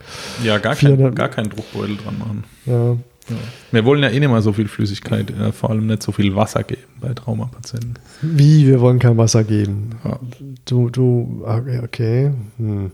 Ja, 0.44 0.58
gar, 0.58 0.76
kein, 0.76 1.16
gar 1.16 1.30
keinen 1.30 1.50
Druckbeutel 1.50 1.98
dran 1.98 2.18
machen. 2.20 2.44
Ja, 2.66 2.98
ja. 3.30 3.36
Wir 3.72 3.86
wollen 3.86 4.02
ja 4.02 4.10
eh 4.10 4.20
nicht 4.20 4.30
mal 4.30 4.42
so 4.42 4.54
viel 4.54 4.68
Flüssigkeit, 4.68 5.30
äh, 5.32 5.52
vor 5.52 5.70
allem 5.70 5.88
nicht 5.88 6.04
so 6.04 6.12
viel 6.12 6.36
Wasser 6.36 6.64
geben 6.64 6.84
bei 7.02 7.14
Traumapatienten. 7.14 7.96
Wie? 8.22 8.66
Wir 8.66 8.80
wollen 8.80 9.00
kein 9.00 9.18
Wasser 9.18 9.44
geben. 9.44 9.92
Ja. 10.04 10.20
Du, 10.66 10.90
du, 10.90 11.44
okay. 11.46 11.82
okay. 11.84 12.32
Hm. 12.58 12.92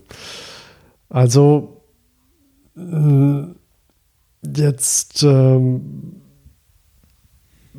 Also, 1.08 1.82
hm, 2.74 3.54
jetzt 4.44 5.22
ähm, 5.22 6.20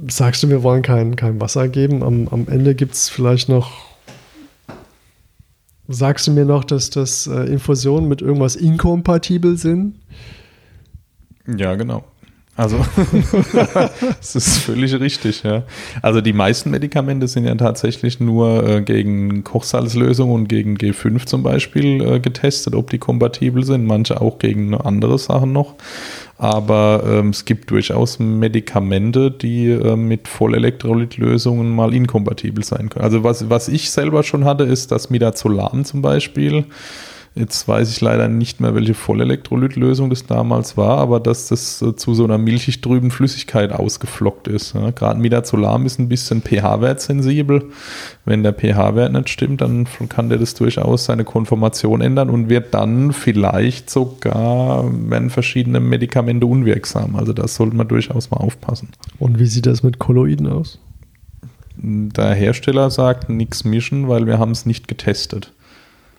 sagst 0.08 0.44
du, 0.44 0.50
wir 0.50 0.64
wollen 0.64 0.82
kein, 0.82 1.16
kein 1.16 1.40
Wasser 1.42 1.68
geben. 1.68 2.04
Am, 2.04 2.28
am 2.30 2.48
Ende 2.48 2.76
gibt 2.76 2.94
es 2.94 3.10
vielleicht 3.10 3.50
noch. 3.50 3.72
Sagst 5.88 6.26
du 6.26 6.32
mir 6.32 6.46
noch, 6.46 6.64
dass 6.64 6.90
das 6.90 7.28
äh, 7.28 7.44
Infusionen 7.44 8.10
mit 8.10 8.22
irgendwas 8.22 8.56
inkompatibel 8.56 9.56
sind? 9.56 9.96
Ja, 11.46 11.76
genau. 11.76 12.04
Also, 12.58 12.78
das 13.54 14.36
ist 14.36 14.60
völlig 14.60 14.98
richtig, 14.98 15.44
ja. 15.44 15.64
Also, 16.02 16.22
die 16.22 16.32
meisten 16.32 16.72
Medikamente 16.72 17.28
sind 17.28 17.46
ja 17.46 17.56
tatsächlich 17.56 18.22
nur 18.22 18.64
äh, 18.66 18.82
gegen 18.82 19.44
Kochsalzlösung 19.44 20.32
und 20.32 20.48
gegen 20.48 20.78
G5 20.78 21.26
zum 21.26 21.44
Beispiel 21.44 22.02
äh, 22.02 22.20
getestet, 22.22 22.74
ob 22.74 22.90
die 22.92 22.98
kompatibel 22.98 23.66
sind. 23.66 23.86
Manche 23.86 24.22
auch 24.22 24.40
gegen 24.40 24.74
andere 24.74 25.20
Sachen 25.20 25.52
noch. 25.52 25.76
Aber 26.38 27.04
ähm, 27.06 27.30
es 27.30 27.44
gibt 27.44 27.72
durchaus 27.72 28.20
Medikamente, 28.20 29.32
die 29.32 29.70
äh, 29.72 29.98
mit 29.98 30.30
Vollelektrolytlösungen 30.30 31.70
mal 31.70 31.94
inkompatibel 31.94 32.64
sein 32.64 32.90
können. 32.90 33.04
Also, 33.04 33.26
was, 33.26 33.50
was 33.50 33.68
ich 33.68 33.92
selber 33.92 34.24
schon 34.24 34.46
hatte, 34.46 34.64
ist 34.64 34.94
das 34.94 35.10
Midazolam 35.10 35.84
zum 35.84 36.02
Beispiel 36.02 36.64
Jetzt 37.38 37.68
weiß 37.68 37.92
ich 37.92 38.00
leider 38.00 38.30
nicht 38.30 38.62
mehr, 38.62 38.76
welche 38.76 38.94
Vollelektrolytlösung 38.94 40.10
das 40.10 40.26
damals 40.26 40.78
war, 40.78 41.00
aber 41.00 41.20
dass 41.20 41.50
das 41.50 41.82
äh, 41.82 41.94
zu 41.94 42.14
so 42.14 42.24
einer 42.24 42.38
milchig 42.38 42.80
trüben 42.80 43.12
Flüssigkeit 43.12 43.74
ausgeflockt 43.74 44.48
ist. 44.48 44.74
Ja. 44.74 44.92
Gerade 44.92 45.20
Midazolam 45.20 45.86
ist 45.86 46.00
ein 46.00 46.08
bisschen 46.08 46.42
pH-Wert 46.42 47.02
sensibel. 47.02 47.66
Wenn 48.24 48.44
der 48.44 48.54
pH-Wert 48.54 49.12
nicht 49.12 49.28
stimmt, 49.28 49.60
dann 49.60 49.86
kann 50.08 50.30
der 50.30 50.38
das 50.38 50.54
durchaus 50.54 51.06
seine 51.06 51.26
Konformation 51.26 52.00
ändern 52.00 52.30
und 52.30 52.48
wird 52.48 52.74
dann 52.74 53.12
vielleicht 53.12 53.90
sogar, 53.90 54.86
werden 55.10 55.30
verschiedene 55.30 55.82
Medikamente 55.82 56.46
unwirksam. 56.46 57.18
Also 57.18 57.34
das 57.34 57.56
sollte 57.56 57.76
man 57.76 57.90
durchaus 57.90 58.32
mal 58.32 58.38
aufpassen. 58.38 58.90
Und 59.20 59.40
wie 59.40 59.46
sieht 59.48 59.66
das 59.66 59.84
mit 59.84 60.00
Kolloiden 60.00 60.48
aus? 60.48 60.80
Der 61.78 62.34
Hersteller 62.34 62.90
sagt 62.90 63.30
nichts 63.30 63.66
mischen, 63.66 64.08
weil 64.08 64.26
wir 64.26 64.40
haben 64.40 64.52
es 64.52 64.66
nicht 64.66 64.88
getestet. 64.88 65.52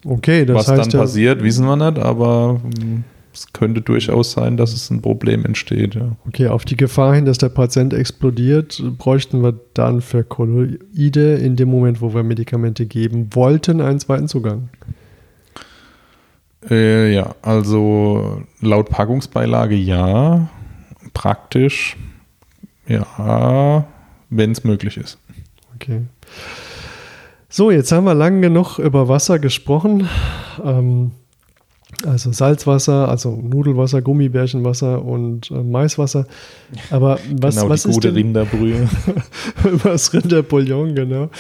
Okay, 0.08 0.44
das 0.44 0.56
Was 0.56 0.68
heißt 0.68 0.94
dann 0.94 1.00
passiert, 1.00 1.42
wissen 1.42 1.66
wir 1.66 1.76
nicht, 1.76 1.98
aber 1.98 2.60
hm, 2.62 3.02
es 3.32 3.52
könnte 3.52 3.82
durchaus 3.82 4.32
sein, 4.32 4.56
dass 4.56 4.72
es 4.72 4.90
ein 4.90 5.02
Problem 5.02 5.44
entsteht. 5.44 5.94
Ja. 5.94 6.16
Okay, 6.26 6.48
auf 6.48 6.64
die 6.64 6.76
Gefahr 6.76 7.14
hin, 7.14 7.24
dass 7.24 7.38
der 7.38 7.48
Patient 7.48 7.92
explodiert, 7.92 8.82
bräuchten 8.98 9.42
wir 9.42 9.58
dann 9.74 10.00
für 10.00 10.22
Kolloide 10.22 11.34
in 11.34 11.56
dem 11.56 11.68
Moment, 11.70 12.00
wo 12.00 12.14
wir 12.14 12.22
Medikamente 12.22 12.86
geben 12.86 13.30
wollten, 13.32 13.80
einen 13.80 13.98
zweiten 13.98 14.28
Zugang. 14.28 14.68
Äh, 16.70 17.12
ja, 17.12 17.34
also 17.42 18.42
laut 18.60 18.88
Packungsbeilage 18.88 19.74
ja, 19.74 20.48
praktisch 21.12 21.96
ja, 22.86 23.86
wenn 24.30 24.52
es 24.52 24.64
möglich 24.64 24.96
ist. 24.96 25.18
Okay. 25.74 26.02
So, 27.56 27.70
jetzt 27.70 27.90
haben 27.90 28.04
wir 28.04 28.12
lang 28.12 28.42
genug 28.42 28.78
über 28.78 29.08
Wasser 29.08 29.38
gesprochen. 29.38 30.10
Ähm, 30.62 31.12
also 32.04 32.30
Salzwasser, 32.30 33.08
also 33.08 33.30
Nudelwasser, 33.34 34.02
Gummibärchenwasser 34.02 35.02
und 35.02 35.50
äh, 35.50 35.62
Maiswasser. 35.62 36.26
Aber 36.90 37.18
was, 37.32 37.56
genau, 37.56 37.70
was 37.70 37.84
die 37.84 37.92
gute 37.92 38.08
denn, 38.08 38.26
Rinderbrühe. 38.26 38.86
was 39.84 40.12
Rinderbouillon, 40.12 40.94
genau. 40.94 41.30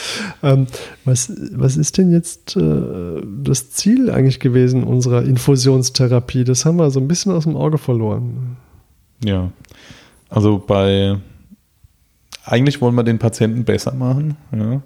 Ähm, 0.42 0.66
was, 1.04 1.30
was 1.52 1.76
ist 1.76 1.98
denn 1.98 2.10
jetzt 2.10 2.56
äh, 2.56 3.20
das 3.42 3.72
Ziel 3.72 4.10
eigentlich 4.10 4.40
gewesen 4.40 4.84
unserer 4.84 5.22
Infusionstherapie? 5.22 6.44
Das 6.44 6.64
haben 6.64 6.78
wir 6.78 6.90
so 6.90 6.98
ein 6.98 7.08
bisschen 7.08 7.32
aus 7.32 7.44
dem 7.44 7.56
Auge 7.56 7.76
verloren. 7.76 8.56
Ja, 9.22 9.50
also 10.30 10.64
bei 10.66 11.18
eigentlich 12.46 12.80
wollen 12.80 12.94
wir 12.94 13.02
den 13.02 13.18
Patienten 13.18 13.64
besser 13.64 13.92
machen. 13.92 14.36
Ja. 14.56 14.80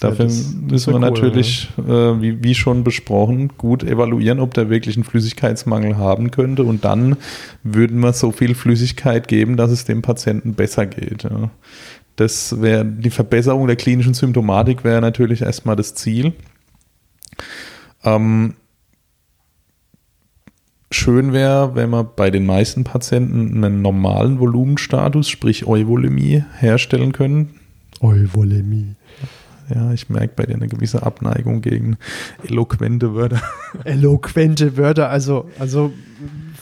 Dafür 0.00 0.26
ja, 0.26 0.32
müssen 0.60 0.92
wir 0.92 0.94
cool, 0.94 1.00
natürlich, 1.00 1.68
ja. 1.76 2.10
äh, 2.10 2.20
wie, 2.20 2.42
wie, 2.42 2.54
schon 2.54 2.82
besprochen, 2.82 3.52
gut 3.56 3.84
evaluieren, 3.84 4.40
ob 4.40 4.54
der 4.54 4.68
wirklich 4.68 4.96
einen 4.96 5.04
Flüssigkeitsmangel 5.04 5.96
haben 5.96 6.32
könnte. 6.32 6.64
Und 6.64 6.84
dann 6.84 7.16
würden 7.62 8.00
wir 8.00 8.12
so 8.12 8.32
viel 8.32 8.54
Flüssigkeit 8.56 9.28
geben, 9.28 9.56
dass 9.56 9.70
es 9.70 9.84
dem 9.84 10.02
Patienten 10.02 10.54
besser 10.54 10.86
geht. 10.86 11.26
Das 12.16 12.60
wäre 12.60 12.84
die 12.84 13.10
Verbesserung 13.10 13.68
der 13.68 13.76
klinischen 13.76 14.14
Symptomatik 14.14 14.82
wäre 14.82 15.00
natürlich 15.00 15.42
erstmal 15.42 15.76
das 15.76 15.94
Ziel. 15.94 16.32
Ähm, 18.02 18.54
schön 20.96 21.32
wäre, 21.32 21.74
wenn 21.74 21.90
man 21.90 22.08
bei 22.16 22.30
den 22.30 22.46
meisten 22.46 22.84
Patienten 22.84 23.64
einen 23.64 23.82
normalen 23.82 24.40
Volumenstatus, 24.40 25.28
sprich 25.28 25.66
Euvolemie, 25.66 26.44
herstellen 26.58 27.12
können. 27.12 27.60
Euvolemie. 28.00 28.96
Ja, 29.74 29.92
ich 29.92 30.08
merke 30.08 30.32
bei 30.36 30.46
dir 30.46 30.54
eine 30.54 30.68
gewisse 30.68 31.02
Abneigung 31.02 31.60
gegen 31.60 31.96
eloquente 32.48 33.14
Wörter. 33.14 33.42
Eloquente 33.84 34.76
Wörter, 34.76 35.10
also, 35.10 35.50
also 35.58 35.92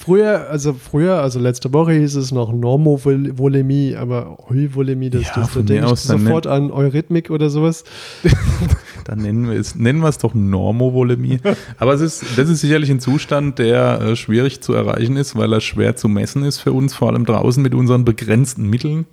früher, 0.05 0.49
also 0.51 0.75
früher, 0.75 1.21
also 1.21 1.39
letzte 1.39 1.73
Woche 1.73 1.93
hieß 1.93 2.17
es 2.17 2.33
noch 2.33 2.53
Normovolemie, 2.53 3.97
aber 3.97 4.39
Euvolemie, 4.51 5.11
das, 5.11 5.23
ja, 5.23 5.33
das 5.37 5.55
da 5.55 5.63
denke 5.63 5.93
ich 5.93 6.01
sofort 6.01 6.47
an 6.47 6.71
Eurythmik 6.71 7.31
oder 7.31 7.49
sowas. 7.51 7.85
Dann 9.05 9.19
nennen 9.21 9.49
wir 9.51 9.59
es, 9.59 9.75
nennen 9.75 10.01
wir 10.01 10.09
es 10.09 10.19
doch 10.19 10.35
Normovolemie. 10.35 11.39
Aber 11.79 11.95
es 11.95 12.01
ist, 12.01 12.25
das 12.37 12.49
ist 12.49 12.61
sicherlich 12.61 12.91
ein 12.91 13.01
Zustand, 13.01 13.59
der 13.59 14.01
äh, 14.01 14.17
schwierig 14.17 14.61
zu 14.61 14.75
erreichen 14.75 15.17
ist, 15.17 15.37
weil 15.37 15.53
er 15.53 15.61
schwer 15.61 15.97
zu 15.97 16.09
messen 16.09 16.45
ist 16.45 16.59
für 16.59 16.73
uns, 16.73 16.95
vor 16.95 17.09
allem 17.09 17.25
draußen 17.25 17.63
mit 17.63 17.75
unseren 17.75 18.05
begrenzten 18.05 18.69
Mitteln 18.69 19.07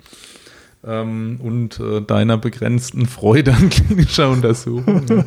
ähm, 0.86 1.40
und 1.42 1.80
äh, 1.80 2.02
deiner 2.02 2.38
begrenzten 2.38 3.06
Freude 3.06 3.54
an 3.54 3.70
klinischer 3.70 4.30
Untersuchung. 4.30 5.26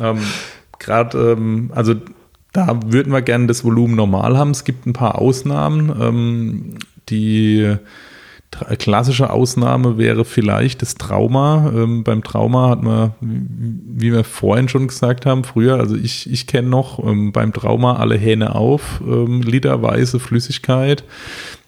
ähm, 0.00 0.18
Gerade, 0.78 1.32
ähm, 1.32 1.72
also 1.74 1.94
da 2.52 2.80
würden 2.86 3.12
wir 3.12 3.22
gerne 3.22 3.46
das 3.46 3.64
Volumen 3.64 3.94
normal 3.94 4.36
haben. 4.36 4.50
Es 4.50 4.64
gibt 4.64 4.86
ein 4.86 4.92
paar 4.92 5.16
Ausnahmen, 5.18 5.94
ähm, 6.00 6.74
die 7.08 7.76
klassische 8.50 9.30
Ausnahme 9.30 9.98
wäre 9.98 10.24
vielleicht 10.24 10.82
das 10.82 10.94
Trauma. 10.94 11.70
Ähm, 11.74 12.02
beim 12.02 12.22
Trauma 12.22 12.70
hat 12.70 12.82
man, 12.82 13.12
wie 13.20 14.12
wir 14.12 14.24
vorhin 14.24 14.68
schon 14.68 14.88
gesagt 14.88 15.26
haben, 15.26 15.44
früher, 15.44 15.76
also 15.76 15.96
ich, 15.96 16.30
ich 16.30 16.46
kenne 16.46 16.68
noch 16.68 16.98
ähm, 17.04 17.32
beim 17.32 17.52
Trauma 17.52 17.96
alle 17.96 18.16
Hähne 18.16 18.54
auf, 18.54 19.00
ähm, 19.06 19.42
literweise 19.42 20.18
Flüssigkeit. 20.18 21.04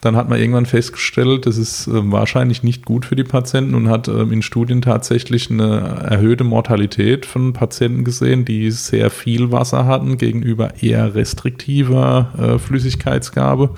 Dann 0.00 0.16
hat 0.16 0.30
man 0.30 0.40
irgendwann 0.40 0.64
festgestellt, 0.64 1.44
das 1.44 1.58
ist 1.58 1.86
äh, 1.86 2.10
wahrscheinlich 2.10 2.62
nicht 2.62 2.86
gut 2.86 3.04
für 3.04 3.16
die 3.16 3.24
Patienten 3.24 3.74
und 3.74 3.88
hat 3.88 4.08
ähm, 4.08 4.32
in 4.32 4.42
Studien 4.42 4.80
tatsächlich 4.80 5.50
eine 5.50 5.80
erhöhte 6.08 6.44
Mortalität 6.44 7.26
von 7.26 7.52
Patienten 7.52 8.04
gesehen, 8.04 8.46
die 8.46 8.70
sehr 8.70 9.10
viel 9.10 9.52
Wasser 9.52 9.86
hatten 9.86 10.16
gegenüber 10.16 10.82
eher 10.82 11.14
restriktiver 11.14 12.32
äh, 12.38 12.58
Flüssigkeitsgabe 12.58 13.74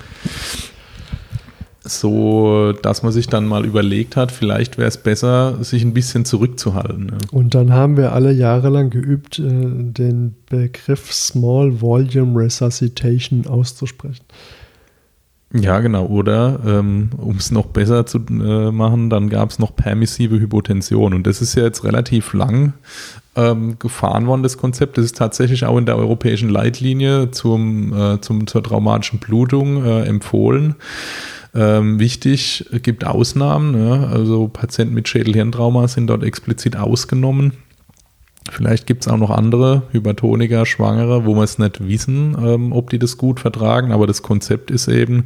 so, 1.83 2.71
dass 2.71 3.03
man 3.03 3.11
sich 3.11 3.27
dann 3.27 3.45
mal 3.45 3.65
überlegt 3.65 4.15
hat, 4.15 4.31
vielleicht 4.31 4.77
wäre 4.77 4.87
es 4.87 4.97
besser, 4.97 5.61
sich 5.63 5.83
ein 5.83 5.93
bisschen 5.93 6.23
zurückzuhalten. 6.23 7.09
Ja. 7.11 7.17
Und 7.31 7.55
dann 7.55 7.73
haben 7.73 7.97
wir 7.97 8.13
alle 8.13 8.31
Jahre 8.31 8.69
lang 8.69 8.89
geübt, 8.89 9.39
äh, 9.39 9.43
den 9.43 10.35
Begriff 10.49 11.11
Small 11.11 11.81
Volume 11.81 12.39
Resuscitation 12.39 13.47
auszusprechen. 13.47 14.23
Ja, 15.55 15.81
genau. 15.81 16.07
Oder 16.07 16.59
ähm, 16.65 17.11
um 17.17 17.35
es 17.35 17.51
noch 17.51 17.67
besser 17.67 18.07
zu 18.07 18.19
äh, 18.29 18.71
machen, 18.71 19.11
dann 19.11 19.29
gab 19.29 19.51
es 19.51 19.59
noch 19.59 19.75
permissive 19.75 20.39
Hypotension. 20.39 21.13
Und 21.13 21.27
das 21.27 21.41
ist 21.41 21.53
ja 21.53 21.63
jetzt 21.63 21.83
relativ 21.83 22.33
lang 22.33 22.73
ähm, 23.35 23.77
gefahren 23.77 24.25
worden, 24.25 24.41
das 24.41 24.57
Konzept. 24.57 24.97
Das 24.97 25.05
ist 25.05 25.17
tatsächlich 25.17 25.65
auch 25.65 25.77
in 25.77 25.85
der 25.85 25.97
europäischen 25.97 26.49
Leitlinie 26.49 27.29
zum, 27.31 27.93
äh, 27.93 28.21
zum, 28.21 28.47
zur 28.47 28.63
traumatischen 28.63 29.19
Blutung 29.19 29.85
äh, 29.85 30.03
empfohlen. 30.05 30.75
Ähm, 31.55 31.99
wichtig, 31.99 32.65
gibt 32.81 33.05
Ausnahmen. 33.05 33.77
Ja, 33.77 34.07
also 34.07 34.47
Patienten 34.47 34.95
mit 34.95 35.07
Schädelhirntrauma 35.07 35.87
sind 35.87 36.07
dort 36.07 36.23
explizit 36.23 36.75
ausgenommen. 36.75 37.53
Vielleicht 38.51 38.87
gibt 38.87 39.03
es 39.05 39.07
auch 39.07 39.17
noch 39.17 39.29
andere 39.29 39.83
Hypertoniker, 39.91 40.65
Schwangere, 40.65 41.25
wo 41.25 41.35
wir 41.35 41.43
es 41.43 41.59
nicht 41.59 41.87
wissen, 41.87 42.35
ähm, 42.43 42.73
ob 42.73 42.89
die 42.89 42.99
das 42.99 43.17
gut 43.17 43.39
vertragen. 43.39 43.91
Aber 43.93 44.05
das 44.05 44.21
Konzept 44.21 44.69
ist 44.69 44.87
eben, 44.87 45.25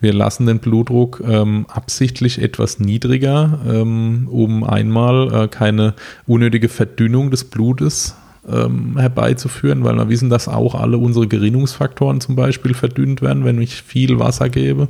wir 0.00 0.12
lassen 0.12 0.46
den 0.46 0.60
Blutdruck 0.60 1.22
ähm, 1.26 1.66
absichtlich 1.68 2.40
etwas 2.40 2.78
niedriger, 2.78 3.58
ähm, 3.66 4.28
um 4.30 4.62
einmal 4.62 5.32
äh, 5.32 5.48
keine 5.48 5.94
unnötige 6.26 6.68
Verdünnung 6.68 7.32
des 7.32 7.44
Blutes 7.44 8.14
ähm, 8.48 8.96
herbeizuführen, 8.96 9.82
weil 9.82 9.96
wir 9.96 10.08
wissen, 10.08 10.30
dass 10.30 10.46
auch 10.46 10.76
alle 10.76 10.98
unsere 10.98 11.26
Gerinnungsfaktoren 11.26 12.20
zum 12.20 12.36
Beispiel 12.36 12.74
verdünnt 12.74 13.22
werden, 13.22 13.44
wenn 13.44 13.60
ich 13.60 13.82
viel 13.82 14.20
Wasser 14.20 14.48
gebe 14.48 14.88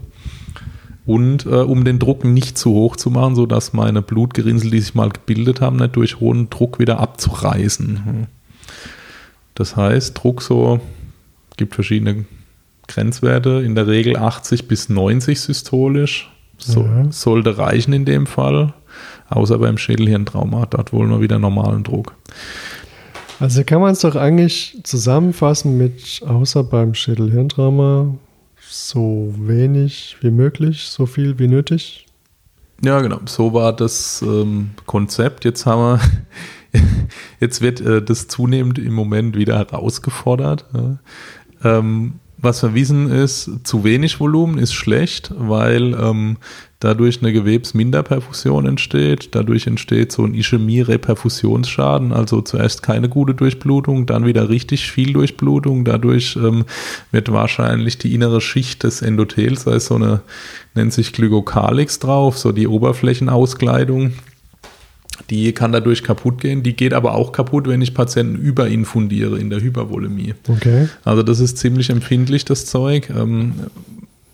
und 1.07 1.47
äh, 1.47 1.51
um 1.51 1.85
den 1.85 1.99
Druck 1.99 2.25
nicht 2.25 2.57
zu 2.57 2.73
hoch 2.73 2.97
zu 2.97 3.11
machen, 3.11 3.35
sodass 3.35 3.73
meine 3.73 4.03
Blutgerinnsel, 4.03 4.71
die 4.71 4.81
sich 4.81 4.95
mal 4.95 5.11
gebildet 5.11 5.61
haben, 5.61 5.77
nicht 5.77 5.97
durch 5.97 6.21
hohen 6.21 6.49
Druck 6.51 6.79
wieder 6.79 7.01
abzureißen. 7.01 8.29
Das 9.55 9.77
heißt, 9.77 10.23
Druck 10.23 10.43
so 10.43 10.81
gibt 11.57 11.75
verschiedene 11.75 12.25
Grenzwerte, 12.89 13.63
in 13.65 13.75
der 13.75 13.87
Regel 13.87 14.17
80 14.17 14.69
bis 14.69 14.89
90 14.89 15.41
systolisch. 15.41 16.31
So, 16.59 16.83
ja. 16.83 17.11
Sollte 17.11 17.59
reichen 17.59 17.93
in 17.93 18.05
dem 18.05 18.27
Fall, 18.27 18.73
außer 19.29 19.59
beim 19.59 19.79
Schädelhirntrauma, 19.79 20.67
dort 20.67 20.93
wollen 20.93 21.11
wir 21.11 21.21
wieder 21.21 21.39
normalen 21.39 21.83
Druck. 21.83 22.15
Also 23.41 23.65
kann 23.65 23.81
man 23.81 23.93
es 23.93 24.01
doch 24.01 24.15
eigentlich 24.15 24.79
zusammenfassen 24.85 25.77
mit, 25.77 26.23
außer 26.25 26.63
beim 26.63 26.95
Schädelhirntrauma, 26.95 28.15
so 28.73 29.35
wenig 29.37 30.17
wie 30.21 30.31
möglich, 30.31 30.85
so 30.89 31.07
viel 31.07 31.39
wie 31.39 31.49
nötig. 31.49 32.07
Ja, 32.85 33.01
genau. 33.01 33.21
So 33.27 33.53
war 33.53 33.73
das 33.75 34.23
ähm, 34.23 34.71
Konzept. 34.87 35.45
Jetzt 35.45 35.67
haben 35.67 36.01
wir, 36.73 36.81
jetzt 37.41 37.61
wird 37.61 37.81
äh, 37.81 38.03
das 38.03 38.29
zunehmend 38.29 38.79
im 38.79 38.95
Moment 38.95 39.37
wieder 39.37 39.59
herausgefordert. 39.59 40.67
Ja. 40.75 40.99
Ähm, 41.63 42.15
was 42.39 42.63
wir 42.63 42.75
wissen 42.75 43.09
ist, 43.09 43.51
zu 43.63 43.85
wenig 43.85 44.19
Volumen 44.19 44.59
ist 44.59 44.73
schlecht, 44.73 45.33
weil 45.37 45.95
ähm, 45.95 46.39
dadurch 46.83 47.23
eine 47.23 47.33
Gewebsminderperfusion 47.33 48.67
entsteht. 48.67 49.35
Dadurch 49.35 49.67
entsteht 49.67 50.11
so 50.11 50.25
ein 50.25 50.35
Ischämie-Reperfusionsschaden, 50.35 52.13
also 52.13 52.41
zuerst 52.41 52.83
keine 52.83 53.09
gute 53.09 53.35
Durchblutung, 53.35 54.07
dann 54.07 54.27
wieder 54.27 54.49
richtig 54.49 54.91
viel 54.91 55.13
Durchblutung. 55.13 55.85
Dadurch 55.85 56.37
ähm, 56.37 56.65
wird 57.13 57.31
wahrscheinlich 57.31 57.99
die 57.99 58.15
innere 58.15 58.41
Schicht 58.41 58.83
des 58.83 59.01
Endothels, 59.01 59.65
da 59.65 59.75
ist 59.75 59.87
so 59.87 59.95
eine, 59.95 60.23
nennt 60.75 60.93
sich 60.93 61.13
Glykokalix 61.13 62.01
drauf, 62.01 62.37
so 62.37 62.51
die 62.51 62.67
Oberflächenauskleidung. 62.67 64.13
Die 65.31 65.53
kann 65.53 65.71
dadurch 65.73 66.03
kaputt 66.03 66.41
gehen. 66.41 66.63
Die 66.63 66.75
geht 66.75 66.95
aber 66.95 67.15
auch 67.15 67.33
kaputt, 67.33 67.69
wenn 67.69 67.81
ich 67.81 67.95
Patienten 67.95 68.37
überinfundiere 68.37 69.39
in 69.39 69.51
der 69.51 69.61
Hypervolemie. 69.61 70.35
Okay. 70.49 70.89
Also 71.05 71.23
das 71.23 71.39
ist 71.39 71.59
ziemlich 71.59 71.91
empfindlich, 71.91 72.45
das 72.45 72.67
Zeug. 72.67 73.09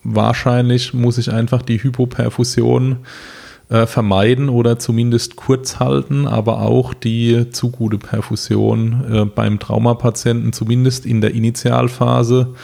Wahrscheinlich 0.03 0.93
muss 0.93 1.17
ich 1.17 1.31
einfach 1.31 1.61
die 1.61 1.81
Hypoperfusion 1.81 2.97
äh, 3.69 3.85
vermeiden 3.85 4.49
oder 4.49 4.79
zumindest 4.79 5.35
kurz 5.35 5.79
halten, 5.79 6.27
aber 6.27 6.61
auch 6.61 6.93
die 6.93 7.49
zu 7.51 7.69
gute 7.69 7.97
Perfusion 7.97 9.03
äh, 9.11 9.25
beim 9.25 9.59
Traumapatienten, 9.59 10.53
zumindest 10.53 11.05
in 11.05 11.21
der 11.21 11.33
Initialphase, 11.35 12.55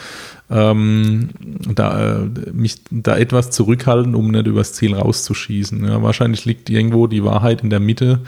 ähm, 0.50 1.30
da, 1.74 2.18
äh, 2.18 2.30
mich 2.54 2.82
da 2.90 3.18
etwas 3.18 3.50
zurückhalten, 3.52 4.16
um 4.16 4.30
nicht 4.32 4.48
übers 4.48 4.74
Ziel 4.74 4.94
rauszuschießen. 4.94 5.86
Ja, 5.86 6.04
wahrscheinlich 6.04 6.46
liegt 6.46 6.70
irgendwo 6.70 7.08
die 7.08 7.24
Wahrheit 7.24 7.62
in 7.62 7.70
der 7.70 7.80
Mitte 7.80 8.22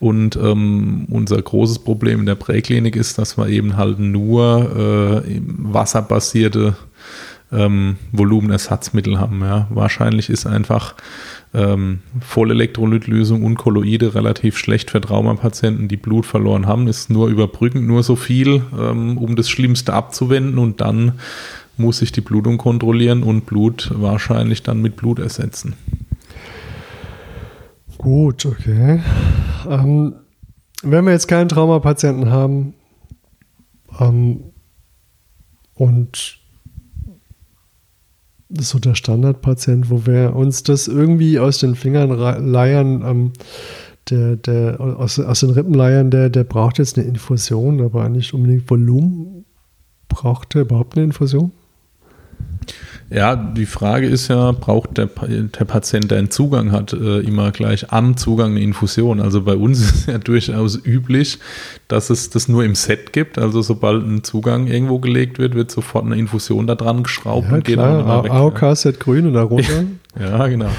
und 0.00 0.36
ähm, 0.36 1.06
unser 1.10 1.40
großes 1.40 1.80
Problem 1.80 2.20
in 2.20 2.26
der 2.26 2.34
Präklinik 2.34 2.96
ist, 2.96 3.18
dass 3.18 3.38
wir 3.38 3.48
eben 3.48 3.76
halt 3.76 3.98
nur 3.98 5.22
äh, 5.24 5.40
wasserbasierte 5.46 6.76
ähm, 7.54 7.96
Volumenersatzmittel 8.12 9.18
haben. 9.18 9.40
Ja. 9.40 9.66
Wahrscheinlich 9.70 10.30
ist 10.30 10.46
einfach 10.46 10.94
ähm, 11.54 12.00
Vollelektrolytlösung 12.20 13.42
und 13.42 13.56
Kolloide 13.56 14.14
relativ 14.14 14.58
schlecht 14.58 14.90
für 14.90 15.00
Traumapatienten, 15.00 15.88
die 15.88 15.96
Blut 15.96 16.26
verloren 16.26 16.66
haben. 16.66 16.88
Ist 16.88 17.10
nur 17.10 17.28
überbrückend, 17.28 17.86
nur 17.86 18.02
so 18.02 18.16
viel, 18.16 18.62
ähm, 18.78 19.18
um 19.18 19.36
das 19.36 19.48
Schlimmste 19.48 19.92
abzuwenden 19.92 20.58
und 20.58 20.80
dann 20.80 21.12
muss 21.76 22.02
ich 22.02 22.12
die 22.12 22.20
Blutung 22.20 22.58
kontrollieren 22.58 23.22
und 23.22 23.46
Blut 23.46 23.90
wahrscheinlich 23.94 24.62
dann 24.62 24.80
mit 24.80 24.96
Blut 24.96 25.18
ersetzen. 25.18 25.74
Gut, 27.98 28.46
okay. 28.46 29.00
Ähm, 29.68 30.14
wenn 30.82 31.04
wir 31.04 31.12
jetzt 31.12 31.26
keinen 31.26 31.48
Traumapatienten 31.48 32.30
haben 32.30 32.74
ähm, 33.98 34.52
und 35.74 36.43
so 38.58 38.78
der 38.78 38.94
Standardpatient, 38.94 39.90
wo 39.90 40.06
wir 40.06 40.34
uns 40.34 40.62
das 40.62 40.88
irgendwie 40.88 41.38
aus 41.38 41.58
den 41.58 41.74
Fingern 41.74 42.10
leiern. 42.10 43.02
Ähm, 43.06 43.32
der, 44.10 44.36
der, 44.36 44.80
aus, 44.80 45.18
aus 45.18 45.40
den 45.40 45.50
Rippen 45.50 45.74
leiern, 45.74 46.10
der, 46.10 46.28
der 46.28 46.44
braucht 46.44 46.78
jetzt 46.78 46.98
eine 46.98 47.06
Infusion, 47.06 47.80
aber 47.80 48.08
nicht 48.08 48.34
unbedingt 48.34 48.68
Volumen. 48.68 49.46
Braucht 50.08 50.54
er 50.54 50.62
überhaupt 50.62 50.96
eine 50.96 51.04
Infusion? 51.04 51.52
Ja, 53.10 53.36
die 53.36 53.66
Frage 53.66 54.06
ist 54.06 54.28
ja, 54.28 54.52
braucht 54.52 54.96
der, 54.98 55.06
der 55.06 55.64
Patient, 55.64 56.10
der 56.10 56.18
einen 56.18 56.30
Zugang 56.30 56.72
hat, 56.72 56.92
äh, 56.92 57.20
immer 57.20 57.52
gleich 57.52 57.92
am 57.92 58.16
Zugang 58.16 58.52
eine 58.52 58.60
Infusion? 58.60 59.20
Also 59.20 59.42
bei 59.42 59.54
uns 59.54 59.80
ist 59.84 59.94
es 59.94 60.06
ja 60.06 60.18
durchaus 60.18 60.84
üblich, 60.84 61.38
dass 61.88 62.10
es 62.10 62.30
das 62.30 62.48
nur 62.48 62.64
im 62.64 62.74
Set 62.74 63.12
gibt. 63.12 63.38
Also 63.38 63.62
sobald 63.62 64.04
ein 64.04 64.24
Zugang 64.24 64.66
irgendwo 64.66 64.98
gelegt 64.98 65.38
wird, 65.38 65.54
wird 65.54 65.70
sofort 65.70 66.06
eine 66.06 66.16
Infusion 66.16 66.66
da 66.66 66.74
dran 66.74 67.02
geschraubt 67.02 67.48
ja, 67.48 67.54
und 67.54 67.64
geht 67.64 67.78
dann 67.78 68.00
immer 68.00 68.24
weg. 68.24 68.32
AOK-Set 68.32 69.00
grün 69.00 69.26
und 69.26 69.34
darunter. 69.34 69.84
ja, 70.20 70.46
genau. 70.46 70.70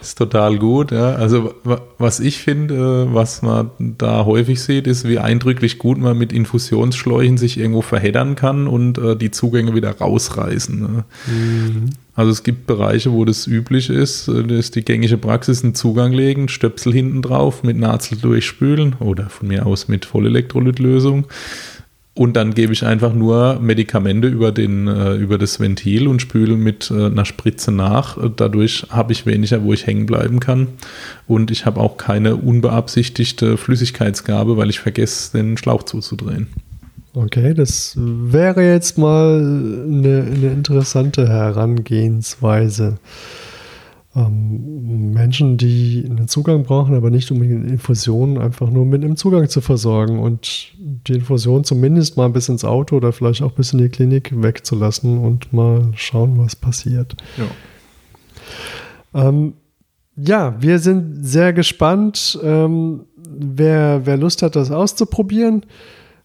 Ist 0.00 0.16
total 0.16 0.58
gut, 0.58 0.92
ja. 0.92 1.14
Also 1.14 1.54
was 1.98 2.20
ich 2.20 2.38
finde, 2.38 3.12
was 3.12 3.42
man 3.42 3.70
da 3.98 4.24
häufig 4.24 4.62
sieht, 4.62 4.86
ist, 4.86 5.06
wie 5.06 5.18
eindrücklich 5.18 5.78
gut 5.78 5.98
man 5.98 6.16
mit 6.16 6.32
Infusionsschläuchen 6.32 7.36
sich 7.36 7.58
irgendwo 7.58 7.82
verheddern 7.82 8.34
kann 8.34 8.66
und 8.66 8.96
äh, 8.98 9.16
die 9.16 9.30
Zugänge 9.30 9.74
wieder 9.74 9.90
rausreißen. 9.90 10.80
Ne? 10.80 11.04
Mhm. 11.26 11.90
Also 12.14 12.30
es 12.32 12.42
gibt 12.42 12.66
Bereiche, 12.66 13.12
wo 13.12 13.24
das 13.24 13.46
üblich 13.46 13.90
ist, 13.90 14.28
äh, 14.28 14.42
das 14.42 14.58
ist 14.58 14.76
die 14.76 14.84
gängige 14.84 15.18
Praxis, 15.18 15.62
einen 15.62 15.74
Zugang 15.74 16.12
legen, 16.12 16.48
Stöpsel 16.48 16.92
hinten 16.92 17.20
drauf, 17.20 17.62
mit 17.62 17.76
Nazel 17.76 18.16
durchspülen 18.18 18.96
oder 19.00 19.28
von 19.28 19.48
mir 19.48 19.66
aus 19.66 19.88
mit 19.88 20.06
Vollelektrolytlösung 20.06 21.26
und 22.20 22.34
dann 22.34 22.52
gebe 22.52 22.74
ich 22.74 22.84
einfach 22.84 23.14
nur 23.14 23.60
Medikamente 23.60 24.28
über, 24.28 24.52
den, 24.52 24.86
äh, 24.88 25.14
über 25.14 25.38
das 25.38 25.58
Ventil 25.58 26.06
und 26.06 26.20
spüle 26.20 26.58
mit 26.58 26.90
äh, 26.90 27.06
einer 27.06 27.24
Spritze 27.24 27.72
nach. 27.72 28.18
Dadurch 28.36 28.86
habe 28.90 29.12
ich 29.12 29.24
weniger, 29.24 29.64
wo 29.64 29.72
ich 29.72 29.86
hängen 29.86 30.04
bleiben 30.04 30.38
kann. 30.38 30.68
Und 31.26 31.50
ich 31.50 31.64
habe 31.64 31.80
auch 31.80 31.96
keine 31.96 32.36
unbeabsichtigte 32.36 33.56
Flüssigkeitsgabe, 33.56 34.58
weil 34.58 34.68
ich 34.68 34.80
vergesse, 34.80 35.38
den 35.38 35.56
Schlauch 35.56 35.84
zuzudrehen. 35.84 36.48
Okay, 37.14 37.54
das 37.54 37.94
wäre 37.96 38.70
jetzt 38.70 38.98
mal 38.98 39.38
eine, 39.38 40.22
eine 40.30 40.52
interessante 40.52 41.26
Herangehensweise 41.26 42.98
ähm, 44.14 45.12
Menschen, 45.12 45.56
die 45.56 46.04
einen 46.04 46.26
Zugang 46.26 46.64
brauchen, 46.64 46.94
aber 46.94 47.10
nicht 47.10 47.30
unbedingt 47.30 47.62
eine 47.62 47.72
Infusion, 47.72 48.38
einfach 48.38 48.68
nur 48.70 48.84
mit 48.84 49.04
einem 49.04 49.16
Zugang 49.16 49.48
zu 49.48 49.60
versorgen 49.60 50.18
und 50.18 50.72
die 50.78 51.12
Infusion 51.12 51.62
zumindest 51.62 52.16
mal 52.16 52.28
bis 52.28 52.48
ins 52.48 52.64
Auto 52.64 52.96
oder 52.96 53.12
vielleicht 53.12 53.42
auch 53.42 53.52
bis 53.52 53.72
in 53.72 53.78
die 53.78 53.88
Klinik 53.88 54.32
wegzulassen 54.34 55.18
und 55.18 55.52
mal 55.52 55.92
schauen, 55.94 56.38
was 56.38 56.56
passiert. 56.56 57.14
Ja, 59.14 59.28
ähm, 59.28 59.54
ja 60.16 60.56
wir 60.60 60.80
sind 60.80 61.24
sehr 61.24 61.52
gespannt, 61.52 62.38
ähm, 62.42 63.04
wer, 63.28 64.06
wer 64.06 64.16
Lust 64.16 64.42
hat, 64.42 64.56
das 64.56 64.72
auszuprobieren. 64.72 65.66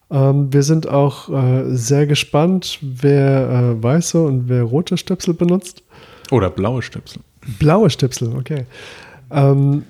Ähm, 0.09 0.51
wir 0.51 0.63
sind 0.63 0.87
auch 0.87 1.29
äh, 1.29 1.75
sehr 1.75 2.07
gespannt, 2.07 2.79
wer 2.81 3.49
äh, 3.49 3.83
weiße 3.83 4.21
und 4.23 4.49
wer 4.49 4.63
rote 4.63 4.97
Stöpsel 4.97 5.35
benutzt. 5.35 5.83
Oder 6.31 6.49
blaue 6.49 6.81
Stöpsel. 6.81 7.21
Blaue 7.59 7.89
Stöpsel, 7.89 8.35
okay. 8.35 8.65
Ähm, 9.31 9.83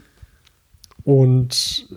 Und 1.06 1.88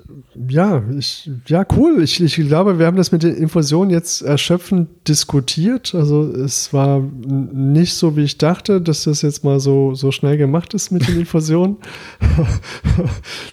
ja, 0.50 0.82
ich, 0.98 1.30
ja, 1.46 1.64
cool. 1.74 2.02
Ich, 2.02 2.20
ich 2.22 2.34
glaube, 2.34 2.78
wir 2.78 2.84
haben 2.84 2.98
das 2.98 3.10
mit 3.10 3.22
den 3.22 3.34
Infusionen 3.36 3.88
jetzt 3.88 4.20
erschöpfend 4.20 4.86
diskutiert. 5.08 5.94
Also 5.94 6.30
es 6.30 6.74
war 6.74 7.00
nicht 7.00 7.94
so, 7.94 8.18
wie 8.18 8.24
ich 8.24 8.36
dachte, 8.36 8.82
dass 8.82 9.04
das 9.04 9.22
jetzt 9.22 9.44
mal 9.44 9.60
so, 9.60 9.94
so 9.94 10.12
schnell 10.12 10.36
gemacht 10.36 10.74
ist 10.74 10.90
mit 10.90 11.08
den 11.08 11.20
Infusionen. 11.20 11.78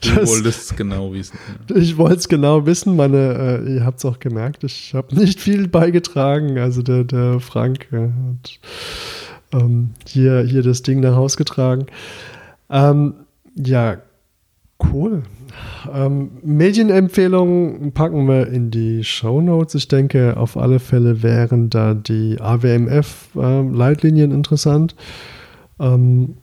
du 0.02 0.16
wolltest 0.28 0.72
es 0.72 0.76
genau 0.76 1.14
wissen. 1.14 1.40
Ich 1.74 1.96
wollte 1.96 2.18
es 2.18 2.28
genau 2.28 2.66
wissen. 2.66 2.98
Meine, 2.98 3.62
äh, 3.66 3.76
ihr 3.76 3.86
habt 3.86 4.00
es 4.00 4.06
auch 4.06 4.20
gemerkt, 4.20 4.66
ich 4.66 4.94
habe 4.94 5.16
nicht 5.16 5.40
viel 5.40 5.70
beigetragen. 5.70 6.58
Also 6.58 6.82
der, 6.82 7.06
der 7.06 7.40
Frank 7.40 7.88
äh, 7.94 8.10
hat 8.10 8.60
ähm, 9.56 9.92
hier, 10.08 10.42
hier 10.42 10.64
das 10.64 10.82
Ding 10.82 11.00
nach 11.00 11.16
Hause 11.16 11.38
getragen. 11.38 11.86
Ähm, 12.70 13.14
ja, 13.56 13.98
cool. 14.92 15.24
Ähm, 15.94 16.32
Medienempfehlungen 16.44 17.94
packen 17.94 18.28
wir 18.28 18.48
in 18.48 18.72
die 18.72 19.04
Show 19.04 19.42
Notes. 19.42 19.76
Ich 19.76 19.88
denke, 19.88 20.38
auf 20.38 20.58
alle 20.58 20.80
Fälle 20.80 21.24
wären 21.24 21.70
da 21.70 21.94
die 21.94 22.40
AWMF-Leitlinien 22.42 24.32
ähm, 24.32 24.38
interessant. 24.38 24.96
Ähm, 25.80 26.36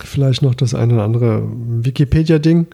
vielleicht 0.00 0.42
noch 0.42 0.54
das 0.54 0.74
eine 0.74 0.94
oder 0.94 1.04
andere 1.04 1.42
Wikipedia-Ding. 1.46 2.66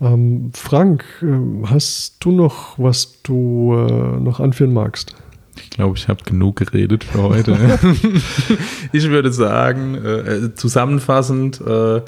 Ähm, 0.00 0.50
Frank, 0.54 1.04
äh, 1.22 1.66
hast 1.66 2.16
du 2.20 2.30
noch, 2.30 2.78
was 2.78 3.22
du 3.22 3.74
äh, 3.74 4.20
noch 4.20 4.40
anführen 4.40 4.72
magst? 4.72 5.16
Ich 5.62 5.70
glaube, 5.70 5.96
ich 5.96 6.08
habe 6.08 6.22
genug 6.24 6.56
geredet 6.56 7.04
für 7.04 7.22
heute. 7.22 7.56
ich 8.92 9.08
würde 9.10 9.32
sagen, 9.32 9.94
äh, 9.94 10.54
zusammenfassend, 10.54 11.60
äh, 11.60 12.02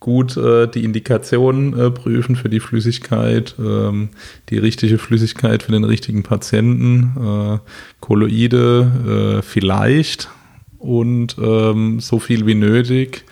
gut 0.00 0.36
äh, 0.36 0.68
die 0.68 0.84
Indikation 0.84 1.78
äh, 1.78 1.90
prüfen 1.90 2.36
für 2.36 2.48
die 2.48 2.60
Flüssigkeit, 2.60 3.54
ähm, 3.58 4.10
die 4.48 4.58
richtige 4.58 4.98
Flüssigkeit 4.98 5.62
für 5.62 5.72
den 5.72 5.84
richtigen 5.84 6.22
Patienten, 6.22 7.14
äh, 7.18 7.58
Kolloide 8.00 9.38
äh, 9.38 9.42
vielleicht 9.42 10.28
und 10.78 11.36
ähm, 11.42 11.98
so 12.00 12.20
viel 12.20 12.46
wie 12.46 12.54
nötig, 12.54 13.24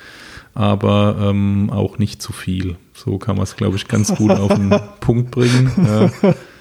aber 0.54 1.16
ähm, 1.20 1.70
auch 1.70 1.98
nicht 1.98 2.20
zu 2.20 2.32
viel. 2.32 2.76
So 2.92 3.18
kann 3.18 3.36
man 3.36 3.44
es, 3.44 3.56
glaube 3.56 3.76
ich, 3.76 3.86
ganz 3.86 4.14
gut 4.14 4.32
auf 4.32 4.52
den 4.52 4.70
Punkt 5.00 5.30
bringen. 5.30 5.70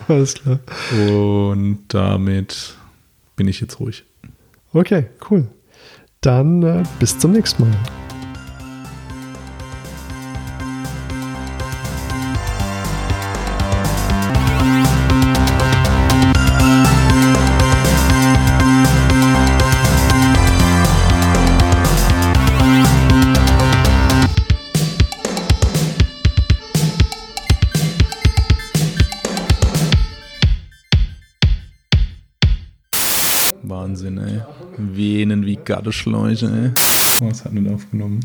Alles 0.08 0.36
klar. 0.36 0.60
Und 1.10 1.80
damit 1.88 2.76
bin 3.36 3.48
ich 3.48 3.62
jetzt 3.62 3.80
ruhig. 3.80 4.06
Okay, 4.74 5.06
cool. 5.30 5.48
Dann 6.22 6.64
äh, 6.64 6.84
bis 7.00 7.18
zum 7.20 7.32
nächsten 7.32 7.64
Mal. 7.64 8.05
Garteschläuche, 35.86 36.48
ey. 36.48 36.72
Oh, 37.22 37.30
es 37.30 37.46
hat 37.46 37.54
nicht 37.54 37.72
aufgenommen. 37.72 38.20